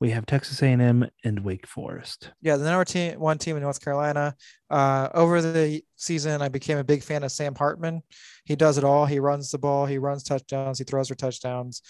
We 0.00 0.10
have 0.10 0.24
Texas 0.26 0.62
A&M 0.62 1.08
and 1.24 1.40
Wake 1.44 1.66
Forest. 1.66 2.30
Yeah, 2.40 2.56
the 2.56 2.64
number 2.64 2.84
team, 2.84 3.18
one 3.20 3.38
team 3.38 3.56
in 3.56 3.62
North 3.62 3.82
Carolina. 3.84 4.34
Uh, 4.70 5.08
over 5.14 5.42
the 5.42 5.82
season, 5.96 6.42
I 6.42 6.48
became 6.48 6.78
a 6.78 6.84
big 6.84 7.02
fan 7.02 7.22
of 7.22 7.32
Sam 7.32 7.54
Hartman. 7.54 8.02
He 8.44 8.56
does 8.56 8.78
it 8.78 8.84
all. 8.84 9.06
He 9.06 9.18
runs 9.18 9.50
the 9.50 9.58
ball. 9.58 9.86
He 9.86 9.98
runs 9.98 10.22
touchdowns. 10.22 10.78
He 10.78 10.84
throws 10.84 11.08
for 11.08 11.14
touchdowns. 11.14 11.82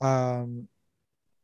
Um, 0.00 0.68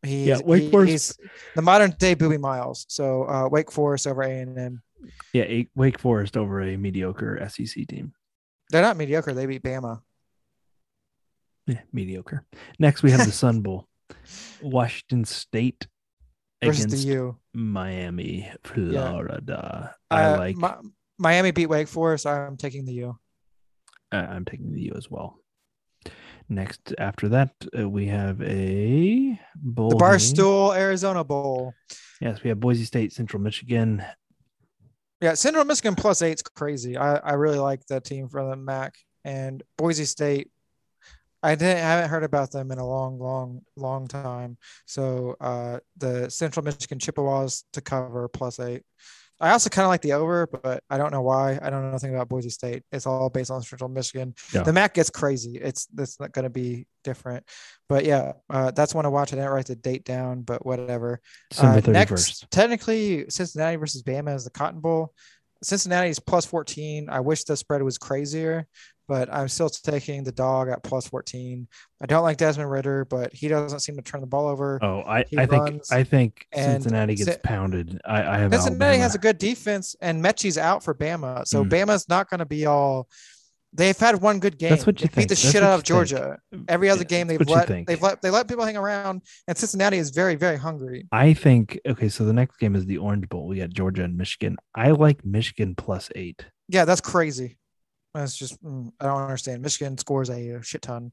he's, 0.03 0.27
Yeah, 0.27 0.39
Wake 0.45 0.63
he- 0.65 0.71
Forest- 0.71 0.91
he's 1.21 1.29
the 1.55 1.63
modern 1.63 1.91
day 1.99 2.15
Boobie 2.17 2.41
Miles. 2.41 2.87
So 2.89 3.25
uh, 3.25 3.49
Wake 3.51 3.71
Forest 3.71 4.07
over 4.07 4.23
A 4.23 4.31
and 4.41 4.59
M. 4.59 4.83
Yeah, 5.33 5.63
Wake 5.75 5.99
Forest 5.99 6.37
over 6.37 6.61
a 6.63 6.77
mediocre 6.77 7.39
SEC 7.49 7.87
team. 7.87 8.13
They're 8.71 8.83
not 8.83 8.97
mediocre. 8.97 9.33
They 9.33 9.47
beat 9.47 9.63
Bama. 9.63 10.01
Yeah, 11.67 11.81
mediocre. 11.93 12.45
Next, 12.79 13.03
we 13.03 13.11
have 13.11 13.25
the 13.27 13.33
Sun 13.45 13.61
Bowl, 13.61 13.87
Washington 14.63 15.25
State 15.25 15.87
versus 16.65 16.85
against 16.87 17.07
the 17.07 17.13
U. 17.13 17.37
Miami, 17.55 18.51
Florida. 18.65 19.95
Uh, 20.11 20.15
I 20.15 20.37
like. 20.37 20.57
Mi- 20.57 20.91
Miami 21.19 21.51
beat 21.51 21.67
Wake 21.67 21.89
Forest. 21.89 22.27
I'm 22.27 22.57
taking 22.57 22.85
the 22.85 22.93
U. 22.95 23.19
I'm 24.13 24.45
taking 24.45 24.73
the 24.73 24.81
U 24.83 24.93
as 24.97 25.11
well. 25.11 25.39
Next, 26.49 26.95
after 26.99 27.29
that, 27.29 27.53
uh, 27.79 27.89
we 27.89 28.07
have 28.07 28.41
a 28.43 29.39
bowl. 29.55 29.91
The 29.91 29.97
game. 29.97 30.07
Barstool 30.07 30.77
Arizona 30.77 31.23
Bowl. 31.23 31.75
Yes, 32.21 32.43
we 32.43 32.49
have 32.49 32.59
Boise 32.59 32.85
State, 32.85 33.13
Central 33.13 33.43
Michigan. 33.43 34.03
Yeah, 35.21 35.35
Central 35.35 35.65
Michigan 35.65 35.95
plus 35.95 36.23
eight's 36.23 36.43
crazy. 36.43 36.97
I, 36.97 37.17
I 37.17 37.33
really 37.35 37.59
like 37.59 37.85
that 37.87 38.05
team 38.05 38.29
from 38.29 38.51
the 38.51 38.57
MAC 38.57 38.95
and 39.25 39.63
Boise 39.77 40.05
State. 40.05 40.51
I 41.43 41.55
didn't 41.55 41.77
I 41.79 41.81
haven't 41.81 42.11
heard 42.11 42.25
about 42.25 42.51
them 42.51 42.73
in 42.73 42.79
a 42.79 42.87
long, 42.87 43.19
long, 43.19 43.63
long 43.77 44.09
time. 44.09 44.59
So 44.87 45.37
uh 45.41 45.79
the 45.97 46.31
Central 46.31 46.65
Michigan 46.65 46.99
Chippewas 46.99 47.65
to 47.75 47.81
cover 47.81 48.29
plus 48.29 48.59
eight. 48.59 48.83
I 49.41 49.51
also 49.51 49.71
kind 49.71 49.85
of 49.85 49.91
like 49.91 50.01
the 50.01 50.15
over, 50.15 50.47
but 50.47 50.83
I 50.91 50.99
don't 50.99 51.13
know 51.13 51.23
why. 51.23 51.59
I 51.63 51.71
don't 51.71 51.83
know 51.83 51.93
nothing 51.93 52.13
about 52.15 52.29
Boise 52.29 52.51
State. 52.51 52.83
It's 52.91 53.07
all 53.07 53.31
based 53.31 53.51
on 53.51 53.63
Central 53.63 53.89
Michigan. 53.89 54.35
Yeah. 54.53 54.63
The 54.63 54.73
MAC 54.73 54.95
gets 54.95 55.11
crazy. 55.11 55.59
It's 55.59 55.87
that's 55.87 56.19
not 56.19 56.33
going 56.33 56.43
to 56.43 56.51
be 56.51 56.87
different. 57.05 57.45
But 57.89 58.05
yeah, 58.05 58.33
uh, 58.51 58.73
that's 58.73 58.95
one 58.95 59.05
to 59.05 59.11
watch. 59.11 59.33
I 59.33 59.37
didn't 59.37 59.51
write 59.51 59.67
the 59.67 59.77
date 59.77 60.05
down, 60.05 60.43
but 60.43 60.67
whatever. 60.67 61.21
Uh, 61.57 61.81
next, 61.87 62.51
technically, 62.51 63.27
Cincinnati 63.29 63.77
versus 63.77 64.03
Bama 64.03 64.35
is 64.35 64.45
the 64.45 64.51
Cotton 64.51 64.81
Bowl. 64.81 65.13
Cincinnati 65.63 66.11
is 66.11 66.21
plus 66.21 66.45
14. 66.45 67.09
I 67.09 67.21
wish 67.21 67.45
the 67.45 67.57
spread 67.57 67.83
was 67.83 67.99
crazier, 67.99 68.67
but 69.09 69.33
I'm 69.33 69.49
still 69.49 69.69
taking 69.71 70.23
the 70.23 70.31
dog 70.33 70.69
at 70.69 70.83
plus 70.83 71.09
14. 71.09 71.67
I 72.01 72.07
don't 72.07 72.23
like 72.23 72.37
Desmond 72.37 72.71
Ridder, 72.71 73.07
but 73.07 73.33
he 73.33 73.49
doesn't 73.49 73.81
seem 73.81 73.97
to 73.97 74.03
turn 74.03 74.21
the 74.21 74.27
ball 74.27 74.47
over. 74.47 74.79
Oh, 74.83 75.01
I, 75.07 75.25
He 75.29 75.39
I 75.39 75.47
think 75.47 75.83
I 75.91 76.05
think 76.05 76.47
Cincinnati 76.55 77.15
gets 77.17 77.33
Ci- 77.37 77.41
pounded. 77.43 77.99
I, 78.05 78.19
I 78.23 78.39
have 78.39 78.53
Cincinnati 78.53 78.85
Alabama. 78.85 79.03
has 79.03 79.15
a 79.15 79.19
good 79.19 79.39
defense, 79.39 79.97
and 80.01 80.23
Metchie's 80.23 80.59
out 80.59 80.85
for 80.85 80.95
Bama. 80.95 81.47
So 81.47 81.65
Mm. 81.65 81.71
Bama's 81.71 82.09
not 82.09 82.29
going 82.31 82.39
to 82.41 82.47
be 82.47 82.67
all. 82.67 83.09
They've 83.75 83.99
had 83.99 84.23
one 84.23 84.41
good 84.41 84.57
game. 84.59 84.71
That's 84.71 84.87
what 84.87 84.99
you 85.03 85.09
they 85.09 85.21
beat 85.23 85.29
the 85.29 85.35
That's 85.35 85.41
shit 85.51 85.63
out 85.63 85.75
of 85.79 85.83
Georgia. 85.85 86.39
Every 86.69 86.89
other 86.89 87.03
Yeah, 87.03 87.09
game 87.09 87.27
they've 87.27 87.47
let 87.47 87.69
they've 87.87 88.01
let 88.01 88.23
they 88.23 88.31
let 88.31 88.49
people 88.49 88.65
hang 88.65 88.79
around, 88.79 89.21
and 89.47 89.59
Cincinnati 89.59 89.99
is 89.99 90.09
very 90.09 90.37
very 90.37 90.57
hungry. 90.57 91.07
I 91.13 91.35
think 91.35 91.79
okay. 91.87 92.09
So 92.09 92.25
the 92.25 92.33
next 92.33 92.57
game 92.59 92.75
is 92.75 92.87
the 92.87 92.97
Orange 92.97 93.29
Bowl. 93.29 93.47
We 93.47 93.59
got 93.59 93.69
Georgia 93.71 94.05
and 94.05 94.17
Michigan. 94.17 94.57
I 94.75 94.93
like 94.93 95.23
Michigan 95.23 95.75
plus 95.75 96.09
eight. 96.15 96.47
Yeah, 96.69 96.87
that's 96.87 97.03
crazy. 97.03 97.58
That's 98.19 98.37
just 98.37 98.63
mm, 98.63 98.91
I 99.01 99.07
don't 99.07 99.23
understand. 99.23 99.63
Michigan 99.63 99.97
scores 99.99 100.29
a 100.31 100.61
shit 100.63 100.83
ton. 100.83 101.13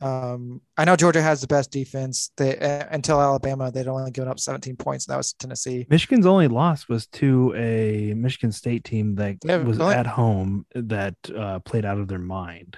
Um, 0.00 0.60
I 0.76 0.84
know 0.84 0.94
Georgia 0.96 1.22
has 1.22 1.40
the 1.40 1.46
best 1.46 1.70
defense. 1.70 2.30
They 2.36 2.58
uh, 2.58 2.86
until 2.90 3.20
Alabama, 3.20 3.70
they'd 3.70 3.88
only 3.88 4.10
given 4.10 4.28
up 4.30 4.38
17 4.38 4.76
points, 4.76 5.06
and 5.06 5.12
that 5.14 5.16
was 5.18 5.32
Tennessee. 5.34 5.86
Michigan's 5.88 6.26
only 6.26 6.48
loss 6.48 6.88
was 6.88 7.06
to 7.08 7.54
a 7.56 8.12
Michigan 8.14 8.52
State 8.52 8.84
team 8.84 9.14
that 9.16 9.36
Yeah, 9.44 9.56
was 9.58 9.80
only- 9.80 9.94
at 9.94 10.06
home 10.06 10.66
that 10.74 11.14
uh, 11.34 11.60
played 11.60 11.84
out 11.86 11.98
of 11.98 12.08
their 12.08 12.18
mind. 12.18 12.76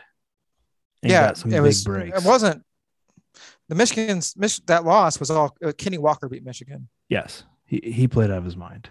and 1.03 1.11
yeah, 1.13 1.27
got 1.29 1.39
some 1.39 1.51
it 1.51 1.55
big 1.55 1.63
was. 1.63 1.85
breaks. 1.85 2.19
It 2.19 2.27
wasn't 2.27 2.63
the 3.69 3.75
Michigan's. 3.75 4.37
Mich- 4.37 4.65
that 4.67 4.85
loss 4.85 5.19
was 5.21 5.31
all 5.31 5.57
uh, 5.65 5.73
Kenny 5.77 5.99
Walker 5.99 6.29
beat 6.29 6.45
Michigan. 6.45 6.89
Yes, 7.09 7.43
he 7.65 7.81
he 7.85 8.07
played 8.09 8.31
out 8.31 8.39
of 8.39 8.45
his 8.45 8.57
mind. 8.57 8.91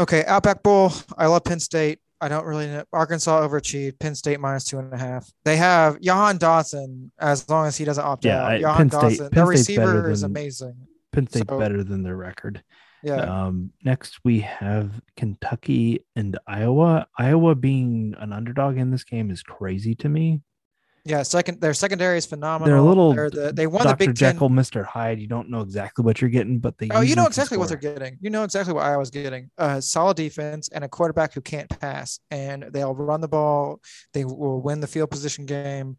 Okay, 0.00 0.24
Outback 0.26 0.62
Bowl. 0.62 0.92
I 1.16 1.26
love 1.26 1.44
Penn 1.44 1.60
State. 1.60 2.00
I 2.20 2.28
don't 2.28 2.44
really 2.44 2.66
know. 2.66 2.84
Arkansas 2.92 3.46
overachieved. 3.46 3.98
Penn 3.98 4.14
State 4.14 4.40
minus 4.40 4.64
two 4.64 4.78
and 4.78 4.92
a 4.92 4.98
half. 4.98 5.30
They 5.44 5.56
have 5.56 6.00
Jahan 6.00 6.38
Dotson 6.38 7.10
as 7.18 7.48
long 7.48 7.66
as 7.66 7.76
he 7.76 7.84
doesn't 7.84 8.04
opt 8.04 8.24
Yeah, 8.24 8.42
out. 8.42 8.50
I- 8.52 8.60
Jahan 8.60 8.76
Penn 8.76 8.90
State- 8.90 9.00
Dotson. 9.00 9.18
Penn 9.20 9.30
Their 9.32 9.46
receiver 9.46 10.10
is 10.10 10.22
amazing. 10.24 10.74
Penn 11.12 11.26
State 11.28 11.44
So- 11.48 11.58
better 11.58 11.84
than 11.84 12.02
their 12.02 12.16
record. 12.16 12.62
Yeah. 13.04 13.20
Um, 13.46 13.70
next 13.84 14.18
we 14.24 14.40
have 14.40 15.00
Kentucky 15.16 16.04
and 16.16 16.36
Iowa. 16.48 17.06
Iowa 17.16 17.54
being 17.54 18.14
an 18.18 18.32
underdog 18.32 18.76
in 18.76 18.90
this 18.90 19.04
game 19.04 19.30
is 19.30 19.42
crazy 19.42 19.94
to 19.96 20.08
me. 20.08 20.40
Yeah, 21.04 21.22
second 21.22 21.60
their 21.60 21.74
secondary 21.74 22.18
is 22.18 22.26
phenomenal. 22.26 22.66
They're 22.66 22.76
a 22.76 22.82
little 22.82 23.14
They're 23.14 23.30
the, 23.30 23.52
they 23.52 23.66
won 23.66 23.84
Dr. 23.84 23.92
the 23.92 23.96
Big 23.96 24.16
Ten. 24.16 24.34
Jekyll, 24.34 24.50
Mr. 24.50 24.84
Hyde. 24.84 25.18
You 25.20 25.26
don't 25.26 25.48
know 25.48 25.60
exactly 25.62 26.04
what 26.04 26.20
you're 26.20 26.30
getting, 26.30 26.58
but 26.58 26.76
they 26.78 26.88
Oh, 26.90 27.00
you 27.00 27.14
know 27.14 27.26
exactly 27.26 27.56
what 27.56 27.68
they're 27.68 27.78
getting. 27.78 28.18
You 28.20 28.30
know 28.30 28.44
exactly 28.44 28.74
what 28.74 28.84
Iowa's 28.84 29.10
getting. 29.10 29.50
A 29.58 29.80
solid 29.80 30.16
defense 30.16 30.68
and 30.68 30.84
a 30.84 30.88
quarterback 30.88 31.32
who 31.32 31.40
can't 31.40 31.68
pass, 31.80 32.20
and 32.30 32.64
they'll 32.70 32.94
run 32.94 33.20
the 33.20 33.28
ball. 33.28 33.80
They 34.12 34.24
will 34.24 34.60
win 34.60 34.80
the 34.80 34.86
field 34.86 35.10
position 35.10 35.46
game. 35.46 35.96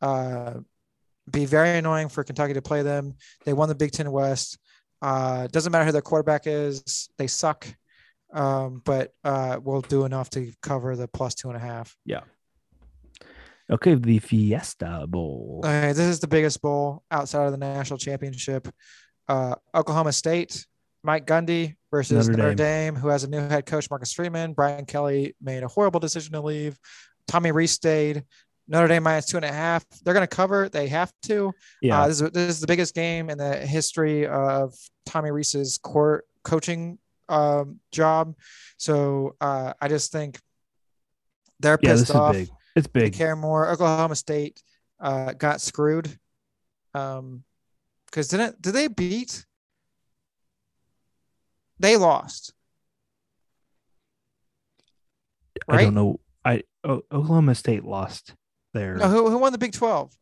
Uh, 0.00 0.54
be 1.30 1.44
very 1.44 1.78
annoying 1.78 2.08
for 2.08 2.24
Kentucky 2.24 2.54
to 2.54 2.62
play 2.62 2.82
them. 2.82 3.14
They 3.44 3.52
won 3.52 3.68
the 3.68 3.74
Big 3.74 3.92
Ten 3.92 4.10
West. 4.10 4.58
Uh, 5.00 5.48
doesn't 5.48 5.72
matter 5.72 5.84
who 5.84 5.92
their 5.92 6.02
quarterback 6.02 6.46
is. 6.46 7.08
They 7.18 7.26
suck, 7.26 7.66
um, 8.32 8.82
but 8.84 9.12
uh, 9.24 9.58
we'll 9.62 9.80
do 9.80 10.04
enough 10.04 10.30
to 10.30 10.52
cover 10.62 10.94
the 10.96 11.08
plus 11.08 11.34
two 11.34 11.48
and 11.48 11.56
a 11.56 11.60
half. 11.60 11.96
Okay, 13.72 13.94
the 13.94 14.18
Fiesta 14.18 15.06
Bowl. 15.08 15.62
Okay, 15.64 15.88
this 15.88 16.00
is 16.00 16.20
the 16.20 16.28
biggest 16.28 16.60
bowl 16.60 17.04
outside 17.10 17.46
of 17.46 17.52
the 17.52 17.58
national 17.58 17.98
championship. 17.98 18.68
Uh, 19.28 19.54
Oklahoma 19.74 20.12
State, 20.12 20.66
Mike 21.02 21.26
Gundy 21.26 21.76
versus 21.90 22.28
Notre 22.28 22.42
Notre, 22.42 22.54
Dame. 22.54 22.94
Dame. 22.94 22.96
who 22.96 23.08
has 23.08 23.24
a 23.24 23.28
new 23.28 23.38
head 23.40 23.64
coach, 23.64 23.88
Marcus 23.88 24.12
Freeman. 24.12 24.52
Brian 24.52 24.84
Kelly 24.84 25.34
made 25.40 25.62
a 25.62 25.68
horrible 25.68 26.00
decision 26.00 26.32
to 26.34 26.42
leave. 26.42 26.78
Tommy 27.26 27.50
Rees 27.50 27.70
stayed. 27.72 28.24
Notre 28.68 28.88
Dame 28.88 29.02
minus 29.02 29.26
two 29.26 29.38
and 29.38 29.44
a 29.46 29.52
half. 29.52 29.84
They're 30.04 30.14
going 30.14 30.26
to 30.26 30.36
cover. 30.36 30.68
They 30.68 30.88
have 30.88 31.10
to. 31.22 31.52
yeah, 31.80 32.02
Uh, 32.02 32.08
this, 32.08 32.20
is, 32.20 32.30
this 32.30 32.48
is 32.50 32.60
the 32.60 32.66
biggest 32.66 32.94
game 32.94 33.30
in 33.30 33.38
the 33.38 33.56
history 33.56 34.26
of 34.26 34.74
Tommy 35.06 35.30
Rees's 35.30 35.78
court 35.78 36.26
coaching 36.44 36.98
um, 37.30 37.80
job. 37.90 38.34
So 38.76 39.34
uh, 39.40 39.72
I 39.80 39.88
just 39.88 40.12
think 40.12 40.38
they're 41.58 41.78
yeah, 41.80 41.92
pissed 41.92 42.08
this 42.08 42.14
off. 42.14 42.36
It's 42.74 42.88
They 42.92 43.00
big. 43.02 43.14
care 43.14 43.36
more. 43.36 43.68
Oklahoma 43.70 44.16
State 44.16 44.62
uh, 45.00 45.32
got 45.32 45.60
screwed. 45.60 46.18
Um, 46.94 47.44
because 48.06 48.28
didn't 48.28 48.60
did 48.60 48.72
they 48.74 48.88
beat? 48.88 49.44
they 51.78 51.96
lost. 51.96 52.52
I 55.68 55.82
don't 55.84 55.94
know. 55.94 56.20
I 56.44 56.62
o- 56.84 57.02
Oklahoma 57.12 57.54
State 57.54 57.84
lost 57.84 58.34
there. 58.74 58.96
No, 58.96 59.08
who, 59.08 59.30
who 59.30 59.38
won 59.38 59.52
the 59.52 59.58
Big 59.58 59.72
12? 59.72 60.12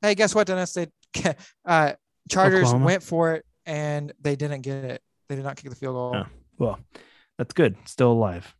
Hey, 0.00 0.14
guess 0.14 0.34
what, 0.34 0.46
Dennis? 0.46 0.72
They 0.72 0.86
uh, 1.64 1.92
Chargers 2.30 2.60
Oklahoma. 2.68 2.84
went 2.84 3.02
for 3.02 3.34
it 3.34 3.44
and 3.66 4.12
they 4.20 4.36
didn't 4.36 4.62
get 4.62 4.84
it. 4.84 5.02
They 5.28 5.36
did 5.36 5.44
not 5.44 5.56
kick 5.56 5.70
the 5.70 5.76
field 5.76 5.94
goal. 5.94 6.16
Oh. 6.16 6.26
well, 6.58 6.78
that's 7.38 7.52
good. 7.54 7.76
Still 7.84 8.12
alive. 8.12 8.54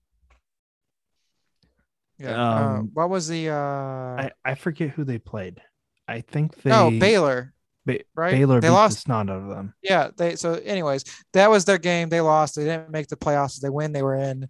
Yeah. 2.22 2.40
uh, 2.40 2.64
Um, 2.78 2.90
what 2.94 3.10
was 3.10 3.28
the 3.28 3.48
uh 3.50 3.54
I, 3.54 4.30
I 4.44 4.54
forget 4.54 4.90
who 4.90 5.04
they 5.04 5.18
played. 5.18 5.60
I 6.08 6.20
think 6.20 6.60
they 6.62 6.70
Oh, 6.72 6.90
Baylor, 6.90 7.52
Ba- 7.86 8.00
right? 8.14 8.32
Baylor 8.32 8.60
they 8.60 8.70
lost. 8.70 9.06
the 9.06 9.12
out 9.12 9.28
of 9.28 9.48
them. 9.48 9.74
Yeah, 9.82 10.10
they 10.16 10.36
so 10.36 10.54
anyways, 10.54 11.04
that 11.32 11.50
was 11.50 11.64
their 11.64 11.78
game. 11.78 12.08
They 12.08 12.20
lost. 12.20 12.56
They 12.56 12.64
didn't 12.64 12.90
make 12.90 13.08
the 13.08 13.16
playoffs. 13.16 13.60
They 13.60 13.70
win, 13.70 13.92
they 13.92 14.02
were 14.02 14.16
in. 14.16 14.48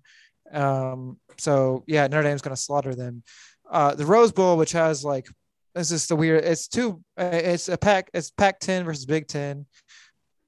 Um, 0.52 1.18
so 1.38 1.85
yeah, 1.87 2.06
Notre 2.08 2.22
Dame's 2.24 2.42
gonna 2.42 2.56
slaughter 2.56 2.94
them. 2.94 3.22
Uh 3.70 3.94
the 3.94 4.06
Rose 4.06 4.32
Bowl, 4.32 4.56
which 4.56 4.72
has 4.72 5.04
like 5.04 5.26
this 5.74 5.90
is 5.90 6.06
the 6.06 6.16
weird 6.16 6.44
it's 6.44 6.68
two 6.68 7.02
uh, 7.18 7.30
it's 7.32 7.68
a 7.70 7.78
pack 7.78 8.11
it's 8.12 8.30
Pac 8.30 8.61
10 8.61 8.85
versus 8.85 9.06
Big 9.06 9.26
10. 9.28 9.64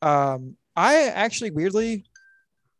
Um 0.02 0.56
I 0.76 1.04
actually 1.08 1.50
weirdly 1.52 2.04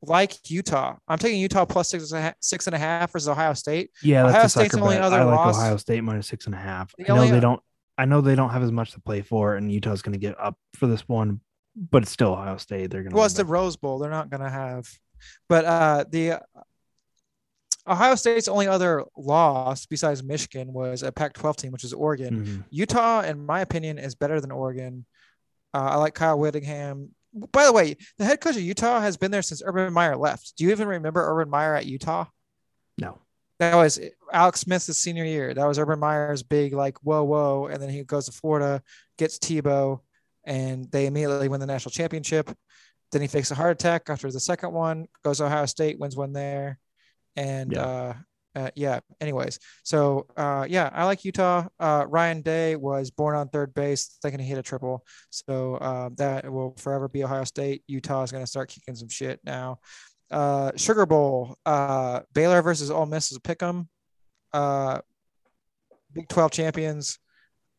like 0.07 0.51
Utah. 0.51 0.97
I'm 1.09 1.19
taking 1.19 1.41
Utah 1.41 1.65
plus 1.65 1.89
six 1.89 2.11
and 2.13 2.19
a 2.19 2.23
half, 2.23 2.35
six 2.41 2.67
and 2.67 2.75
a 2.75 2.79
half 2.79 3.13
versus 3.13 3.29
Ohio 3.29 3.55
State. 3.55 3.91
Yeah, 4.03 4.23
that's 4.25 4.35
Ohio 4.35 4.47
State's 4.69 4.75
only 4.83 4.97
other 4.99 5.17
I 5.17 5.25
like 5.25 5.37
loss- 5.37 5.57
Ohio 5.59 5.77
State 5.77 6.03
minus 6.05 6.27
six 6.27 6.47
and 6.47 6.55
a 6.55 6.59
half. 6.59 6.93
The 6.97 7.05
I 7.05 7.09
know 7.15 7.21
only- 7.23 7.31
they 7.33 7.41
don't. 7.41 7.61
I 7.97 8.07
know 8.07 8.21
they 8.21 8.35
don't 8.35 8.51
have 8.51 8.63
as 8.65 8.73
much 8.73 8.91
to 8.93 9.01
play 9.01 9.23
for, 9.23 9.55
and 9.55 9.71
Utah's 9.71 10.03
going 10.03 10.15
to 10.15 10.19
get 10.19 10.39
up 10.41 10.57
for 10.75 10.89
this 10.89 11.07
one, 11.09 11.41
but 11.77 12.03
it's 12.03 12.11
still 12.11 12.33
Ohio 12.33 12.57
State. 12.57 12.91
They're 12.91 13.03
going 13.03 13.11
to. 13.11 13.17
Well, 13.17 13.25
it's 13.25 13.35
the 13.35 13.45
Rose 13.45 13.77
Bowl. 13.77 13.99
They're 14.01 14.11
not 14.11 14.31
gonna 14.31 14.51
have, 14.51 14.89
but 15.49 15.65
uh, 15.65 16.05
the 16.11 16.41
Ohio 17.87 18.15
State's 18.15 18.49
only 18.49 18.67
other 18.67 19.05
loss 19.17 19.85
besides 19.87 20.23
Michigan 20.23 20.73
was 20.73 21.03
a 21.03 21.13
Pac-12 21.13 21.57
team, 21.57 21.73
which 21.73 21.85
is 21.85 21.93
Oregon. 21.93 22.45
Mhm. 22.45 22.65
Utah, 22.71 23.21
in 23.21 23.45
my 23.45 23.61
opinion, 23.61 23.99
is 23.99 24.15
better 24.15 24.41
than 24.41 24.51
Oregon. 24.51 25.05
Uh, 25.75 25.89
I 25.93 25.97
like 25.97 26.15
Kyle 26.15 26.39
Whittingham. 26.39 27.11
By 27.53 27.65
the 27.65 27.73
way, 27.73 27.97
the 28.19 28.25
head 28.25 28.41
coach 28.41 28.57
of 28.57 28.63
Utah 28.63 29.01
has 29.01 29.17
been 29.17 29.31
there 29.31 29.43
since 29.43 29.63
Urban 29.65 29.93
Meyer 29.93 30.17
left. 30.17 30.55
Do 30.57 30.65
you 30.65 30.71
even 30.71 30.87
remember 30.89 31.21
Urban 31.21 31.51
Meyer 31.51 31.75
at 31.75 31.87
Utah? 31.87 32.27
No. 32.99 33.19
That 33.59 33.75
was 33.75 34.01
Alex 34.33 34.61
Smith's 34.61 34.87
senior 34.99 35.25
year. 35.25 35.55
That 35.55 35.67
was 35.67 35.79
Urban 35.79 35.99
Meyer's 35.99 36.43
big, 36.43 36.73
like, 36.73 36.99
whoa, 37.03 37.25
whoa. 37.25 37.67
And 37.67 37.83
then 37.83 37.89
he 37.89 38.03
goes 38.05 38.27
to 38.27 38.33
Florida, 38.33 38.83
gets 39.19 39.39
Tebow, 39.39 40.01
and 40.45 40.91
they 40.91 41.07
immediately 41.07 41.49
win 41.49 41.61
the 41.61 41.67
national 41.67 41.91
championship. 41.93 42.51
Then 43.13 43.23
he 43.23 43.29
fakes 43.29 43.51
a 43.51 43.55
heart 43.55 43.73
attack 43.73 44.11
after 44.11 44.31
the 44.31 44.41
second 44.41 44.73
one, 44.73 45.07
goes 45.25 45.39
to 45.39 45.45
Ohio 45.45 45.67
State, 45.67 45.99
wins 45.99 46.17
one 46.17 46.33
there. 46.33 46.79
And 47.37 47.73
Yeah. 47.73 47.83
uh, 47.83 48.15
uh, 48.55 48.71
yeah, 48.75 49.01
anyways. 49.21 49.59
So 49.83 50.27
uh, 50.37 50.67
yeah, 50.69 50.91
I 50.93 51.05
like 51.05 51.25
Utah. 51.25 51.67
Uh, 51.81 52.05
Ryan 52.09 52.43
Day 52.43 52.77
was 52.77 53.11
born 53.11 53.35
on 53.37 53.49
third 53.49 53.75
base, 53.75 54.19
thinking 54.23 54.41
he 54.41 54.47
hit 54.49 54.59
a 54.59 54.63
triple. 54.63 55.05
So 55.31 55.77
uh, 55.77 56.11
that 56.17 56.51
will 56.51 56.75
forever 56.79 57.09
be 57.09 57.25
Ohio 57.25 57.45
State. 57.45 57.83
Utah 57.87 58.23
is 58.23 58.31
going 58.33 58.45
to 58.45 58.51
start 58.51 58.69
kicking 58.71 58.95
some 58.95 59.09
shit 59.09 59.41
now. 59.45 59.79
Uh, 60.31 60.73
Sugar 60.77 61.07
Bowl, 61.07 61.57
uh, 61.67 62.21
Baylor 62.33 62.63
versus 62.63 62.91
Ole 62.91 63.07
Miss 63.07 63.31
is 63.31 63.37
a 63.37 63.41
pick 63.41 63.63
'em. 63.63 63.89
Uh, 64.53 65.01
Big 66.13 66.29
12 66.29 66.51
champions. 66.53 67.19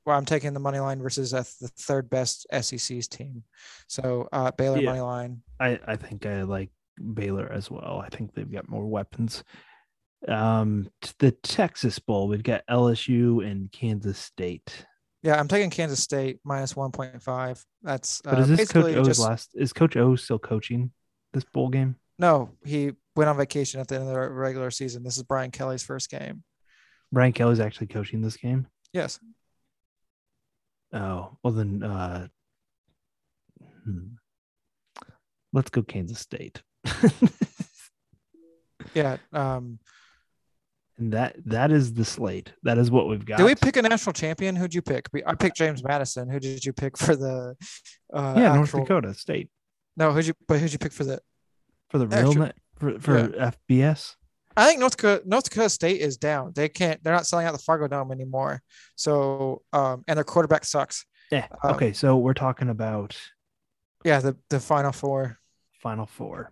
Well, 0.06 0.18
I'm 0.18 0.26
taking 0.26 0.54
the 0.54 0.60
money 0.60 0.80
line 0.80 1.02
versus 1.02 1.32
the 1.32 1.44
third 1.80 2.10
best 2.10 2.46
SEC's 2.52 3.08
team. 3.08 3.44
So 3.88 4.28
uh, 4.32 4.52
Baylor 4.52 4.80
Yeah. 4.80 4.90
money 4.90 5.00
line. 5.02 5.42
I 5.60 5.80
I 5.88 5.96
think 5.96 6.26
I 6.26 6.44
like 6.44 6.70
Baylor 7.14 7.52
as 7.52 7.72
well. 7.72 8.04
I 8.06 8.10
think 8.10 8.34
they've 8.34 8.52
got 8.52 8.70
more 8.70 8.86
weapons. 8.86 9.44
Um, 10.28 10.90
the 11.20 11.32
Texas 11.32 12.00
Bowl, 12.00 12.28
we've 12.28 12.44
got 12.44 12.64
LSU 12.70 13.46
and 13.46 13.72
Kansas 13.72 14.18
State. 14.18 14.86
Yeah, 15.22 15.40
I'm 15.40 15.48
taking 15.48 15.70
Kansas 15.70 16.00
State 16.00 16.40
minus 16.44 16.74
1.5. 16.74 17.64
That's 17.82 18.22
But 18.22 18.38
uh, 18.38 18.42
is 18.42 18.48
this 18.48 18.72
Coach 18.72 18.96
O's 18.96 19.08
just 19.08 19.20
last? 19.20 19.52
Is 19.56 19.74
Coach 19.74 19.98
O 19.98 20.16
still 20.16 20.40
coaching 20.40 20.92
this 21.34 21.44
bowl 21.44 21.70
game? 21.70 21.96
no. 22.18 22.52
He 22.64 22.92
went 23.16 23.30
on 23.30 23.38
vacation 23.38 23.80
at 23.80 23.88
the 23.88 23.96
end 23.96 24.08
of 24.08 24.14
the 24.14 24.30
regular 24.30 24.72
season. 24.72 25.04
This 25.04 25.18
is 25.18 25.24
Brian 25.24 25.52
Kelly's 25.52 25.84
first 25.84 26.10
game. 26.10 26.44
Brian 27.12 27.34
Kelly's 27.34 27.60
actually 27.60 27.88
coaching 27.88 28.22
this 28.22 28.38
game. 28.38 28.68
Yes. 28.94 29.20
Oh, 30.94 31.38
well 31.44 31.54
then 31.54 31.84
uh 31.84 32.28
hmm. 33.84 34.16
let's 35.54 35.70
go 35.70 35.82
Kansas 35.82 36.20
State. 36.20 36.62
Yeah. 38.96 39.18
Um, 39.34 39.80
and 40.98 41.12
that 41.14 41.36
that 41.46 41.72
is 41.72 41.94
the 41.94 42.06
slate. 42.06 42.54
That 42.64 42.78
is 42.78 42.90
what 42.90 43.08
we've 43.08 43.26
got. 43.26 43.38
did 43.38 43.46
we 43.46 43.56
pick 43.56 43.76
a 43.78 43.82
national 43.82 44.14
champion? 44.14 44.56
Who'd 44.56 44.74
you 44.74 44.82
pick? 44.82 45.08
I 45.26 45.36
picked 45.36 45.58
James 45.58 45.84
Madison. 45.84 46.30
Who 46.30 46.40
did 46.40 46.64
you 46.66 46.74
pick 46.74 46.98
for 46.98 47.16
the? 47.16 47.56
Uh, 48.14 48.34
Yeah, 48.38 48.54
North 48.56 48.70
actual- 48.70 48.80
Dakota 48.82 49.14
State 49.14 49.50
No, 49.98 50.12
who'd 50.14 50.28
you? 50.28 50.34
But 50.48 50.60
who'd 50.60 50.72
you 50.72 50.80
pick 50.80 50.92
for 50.94 51.04
the? 51.04 51.20
for 51.90 51.98
the 52.00 52.08
real 52.08 52.30
Actual- 52.30 52.44
net 52.46 52.56
for, 52.80 53.00
for 53.00 53.28
FBS. 53.30 54.16
I 54.58 54.66
think 54.68 54.80
North 54.80 54.96
Dakota, 54.96 55.22
North 55.26 55.44
Dakota 55.50 55.70
State 55.70 56.00
is 56.02 56.16
down. 56.18 56.54
They 56.56 56.70
can't. 56.70 57.04
They're 57.04 57.14
not 57.14 57.28
selling 57.28 57.46
out 57.46 57.52
the 57.52 57.60
Fargo 57.60 57.88
Dome 57.88 58.12
anymore. 58.12 58.62
So, 58.96 59.64
um, 59.74 60.04
and 60.08 60.16
their 60.18 60.24
quarterback 60.24 60.64
sucks. 60.66 61.06
Yeah. 61.32 61.48
Um, 61.64 61.76
okay, 61.76 61.92
so 61.92 62.16
we're 62.18 62.34
talking 62.34 62.70
about 62.70 63.18
Yeah, 64.06 64.20
the 64.22 64.38
the 64.50 64.60
Final 64.62 64.92
Four. 64.94 65.40
Final 65.82 66.06
Four. 66.06 66.52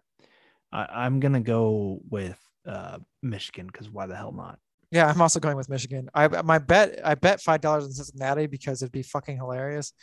I, 0.72 0.86
I'm 1.06 1.20
gonna 1.22 1.40
go 1.42 2.02
with 2.10 2.38
uh 2.68 2.98
Michigan 3.24 3.68
because 3.68 3.90
why 3.90 4.06
the 4.06 4.16
hell 4.16 4.32
not? 4.32 4.60
Yeah, 4.92 5.08
I'm 5.08 5.22
also 5.22 5.40
going 5.40 5.58
with 5.58 5.70
Michigan. 5.70 6.10
I 6.14 6.28
my 6.44 6.60
bet. 6.60 7.00
I 7.04 7.16
bet 7.16 7.42
five 7.42 7.62
dollars 7.62 7.86
on 7.86 7.92
Cincinnati 7.92 8.46
because 8.46 8.84
it'd 8.84 8.92
be 8.92 9.02
fucking 9.02 9.38
hilarious. 9.38 9.94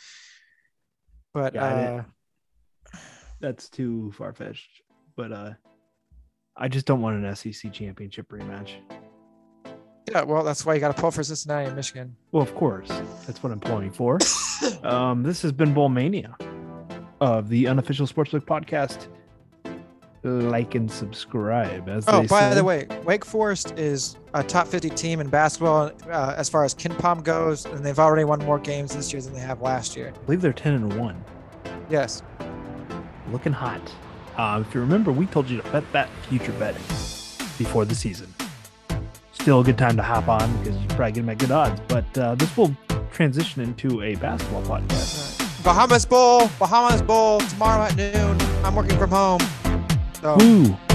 But 1.33 1.55
Yeah, 1.55 1.63
uh, 1.63 2.03
That's 3.39 3.69
too 3.69 4.11
far 4.11 4.33
fetched. 4.33 4.81
But 5.15 5.31
uh 5.31 5.51
I 6.57 6.67
just 6.67 6.85
don't 6.85 7.01
want 7.01 7.23
an 7.23 7.35
SEC 7.35 7.71
championship 7.71 8.27
rematch. 8.29 8.71
yeah, 10.11 10.23
well, 10.23 10.43
that's 10.43 10.65
why 10.65 10.73
you 10.73 10.81
got 10.81 10.93
to 10.93 11.01
pull 11.01 11.09
for 11.09 11.23
Cincinnati 11.23 11.67
and 11.67 11.75
Michigan. 11.75 12.15
Well, 12.33 12.43
of 12.43 12.53
course. 12.55 12.89
That's 13.25 13.41
what 13.41 13.53
I'm 13.53 13.59
pulling 13.61 13.91
for. 13.91 14.19
um, 14.83 15.23
this 15.23 15.41
has 15.43 15.53
been 15.53 15.73
Bowl 15.73 15.87
Mania 15.87 16.35
of 17.21 17.47
the 17.47 17.67
unofficial 17.67 18.05
Sportsbook 18.05 18.45
podcast. 18.45 19.07
Like 20.23 20.75
and 20.75 20.89
subscribe. 20.91 21.89
As 21.89 22.05
Oh, 22.07 22.21
they 22.21 22.27
by 22.27 22.49
say. 22.49 22.55
the 22.55 22.63
way, 22.63 22.87
Wake 23.05 23.25
Forest 23.25 23.73
is 23.77 24.17
a 24.35 24.43
top 24.43 24.67
50 24.67 24.91
team 24.91 25.19
in 25.19 25.29
basketball 25.29 25.91
uh, 26.11 26.35
as 26.37 26.47
far 26.47 26.63
as 26.63 26.75
KenPom 26.75 27.23
goes, 27.23 27.65
and 27.65 27.83
they've 27.83 27.97
already 27.97 28.23
won 28.23 28.37
more 28.45 28.59
games 28.59 28.95
this 28.95 29.11
year 29.11 29.21
than 29.21 29.33
they 29.33 29.39
have 29.39 29.61
last 29.61 29.95
year. 29.95 30.13
I 30.15 30.25
believe 30.25 30.41
they're 30.41 30.53
10 30.53 30.73
and 30.73 30.99
1. 30.99 31.25
Yes. 31.89 32.21
Looking 33.31 33.51
hot. 33.53 33.81
Uh, 34.37 34.63
if 34.67 34.73
you 34.75 34.81
remember, 34.81 35.11
we 35.11 35.25
told 35.25 35.49
you 35.49 35.59
to 35.59 35.67
bet 35.71 35.83
that 35.91 36.07
future 36.29 36.51
betting 36.53 36.81
before 37.57 37.85
the 37.85 37.95
season. 37.95 38.31
Still 39.31 39.61
a 39.61 39.63
good 39.63 39.77
time 39.77 39.97
to 39.97 40.03
hop 40.03 40.27
on 40.27 40.55
because 40.57 40.77
you 40.79 40.87
probably 40.89 41.13
get 41.13 41.21
them 41.21 41.29
at 41.29 41.39
good 41.39 41.51
odds. 41.51 41.81
But 41.87 42.17
uh, 42.17 42.35
this 42.35 42.55
will 42.55 42.75
transition 43.11 43.63
into 43.63 44.03
a 44.03 44.13
basketball 44.15 44.61
podcast. 44.63 45.63
Bahamas 45.63 46.05
Bowl, 46.05 46.47
Bahamas 46.59 47.01
Bowl 47.01 47.39
tomorrow 47.39 47.83
at 47.83 47.95
noon. 47.95 48.39
I'm 48.63 48.75
working 48.75 48.97
from 48.99 49.09
home. 49.09 49.39
So, 50.21 50.37
yeah. 50.39 50.90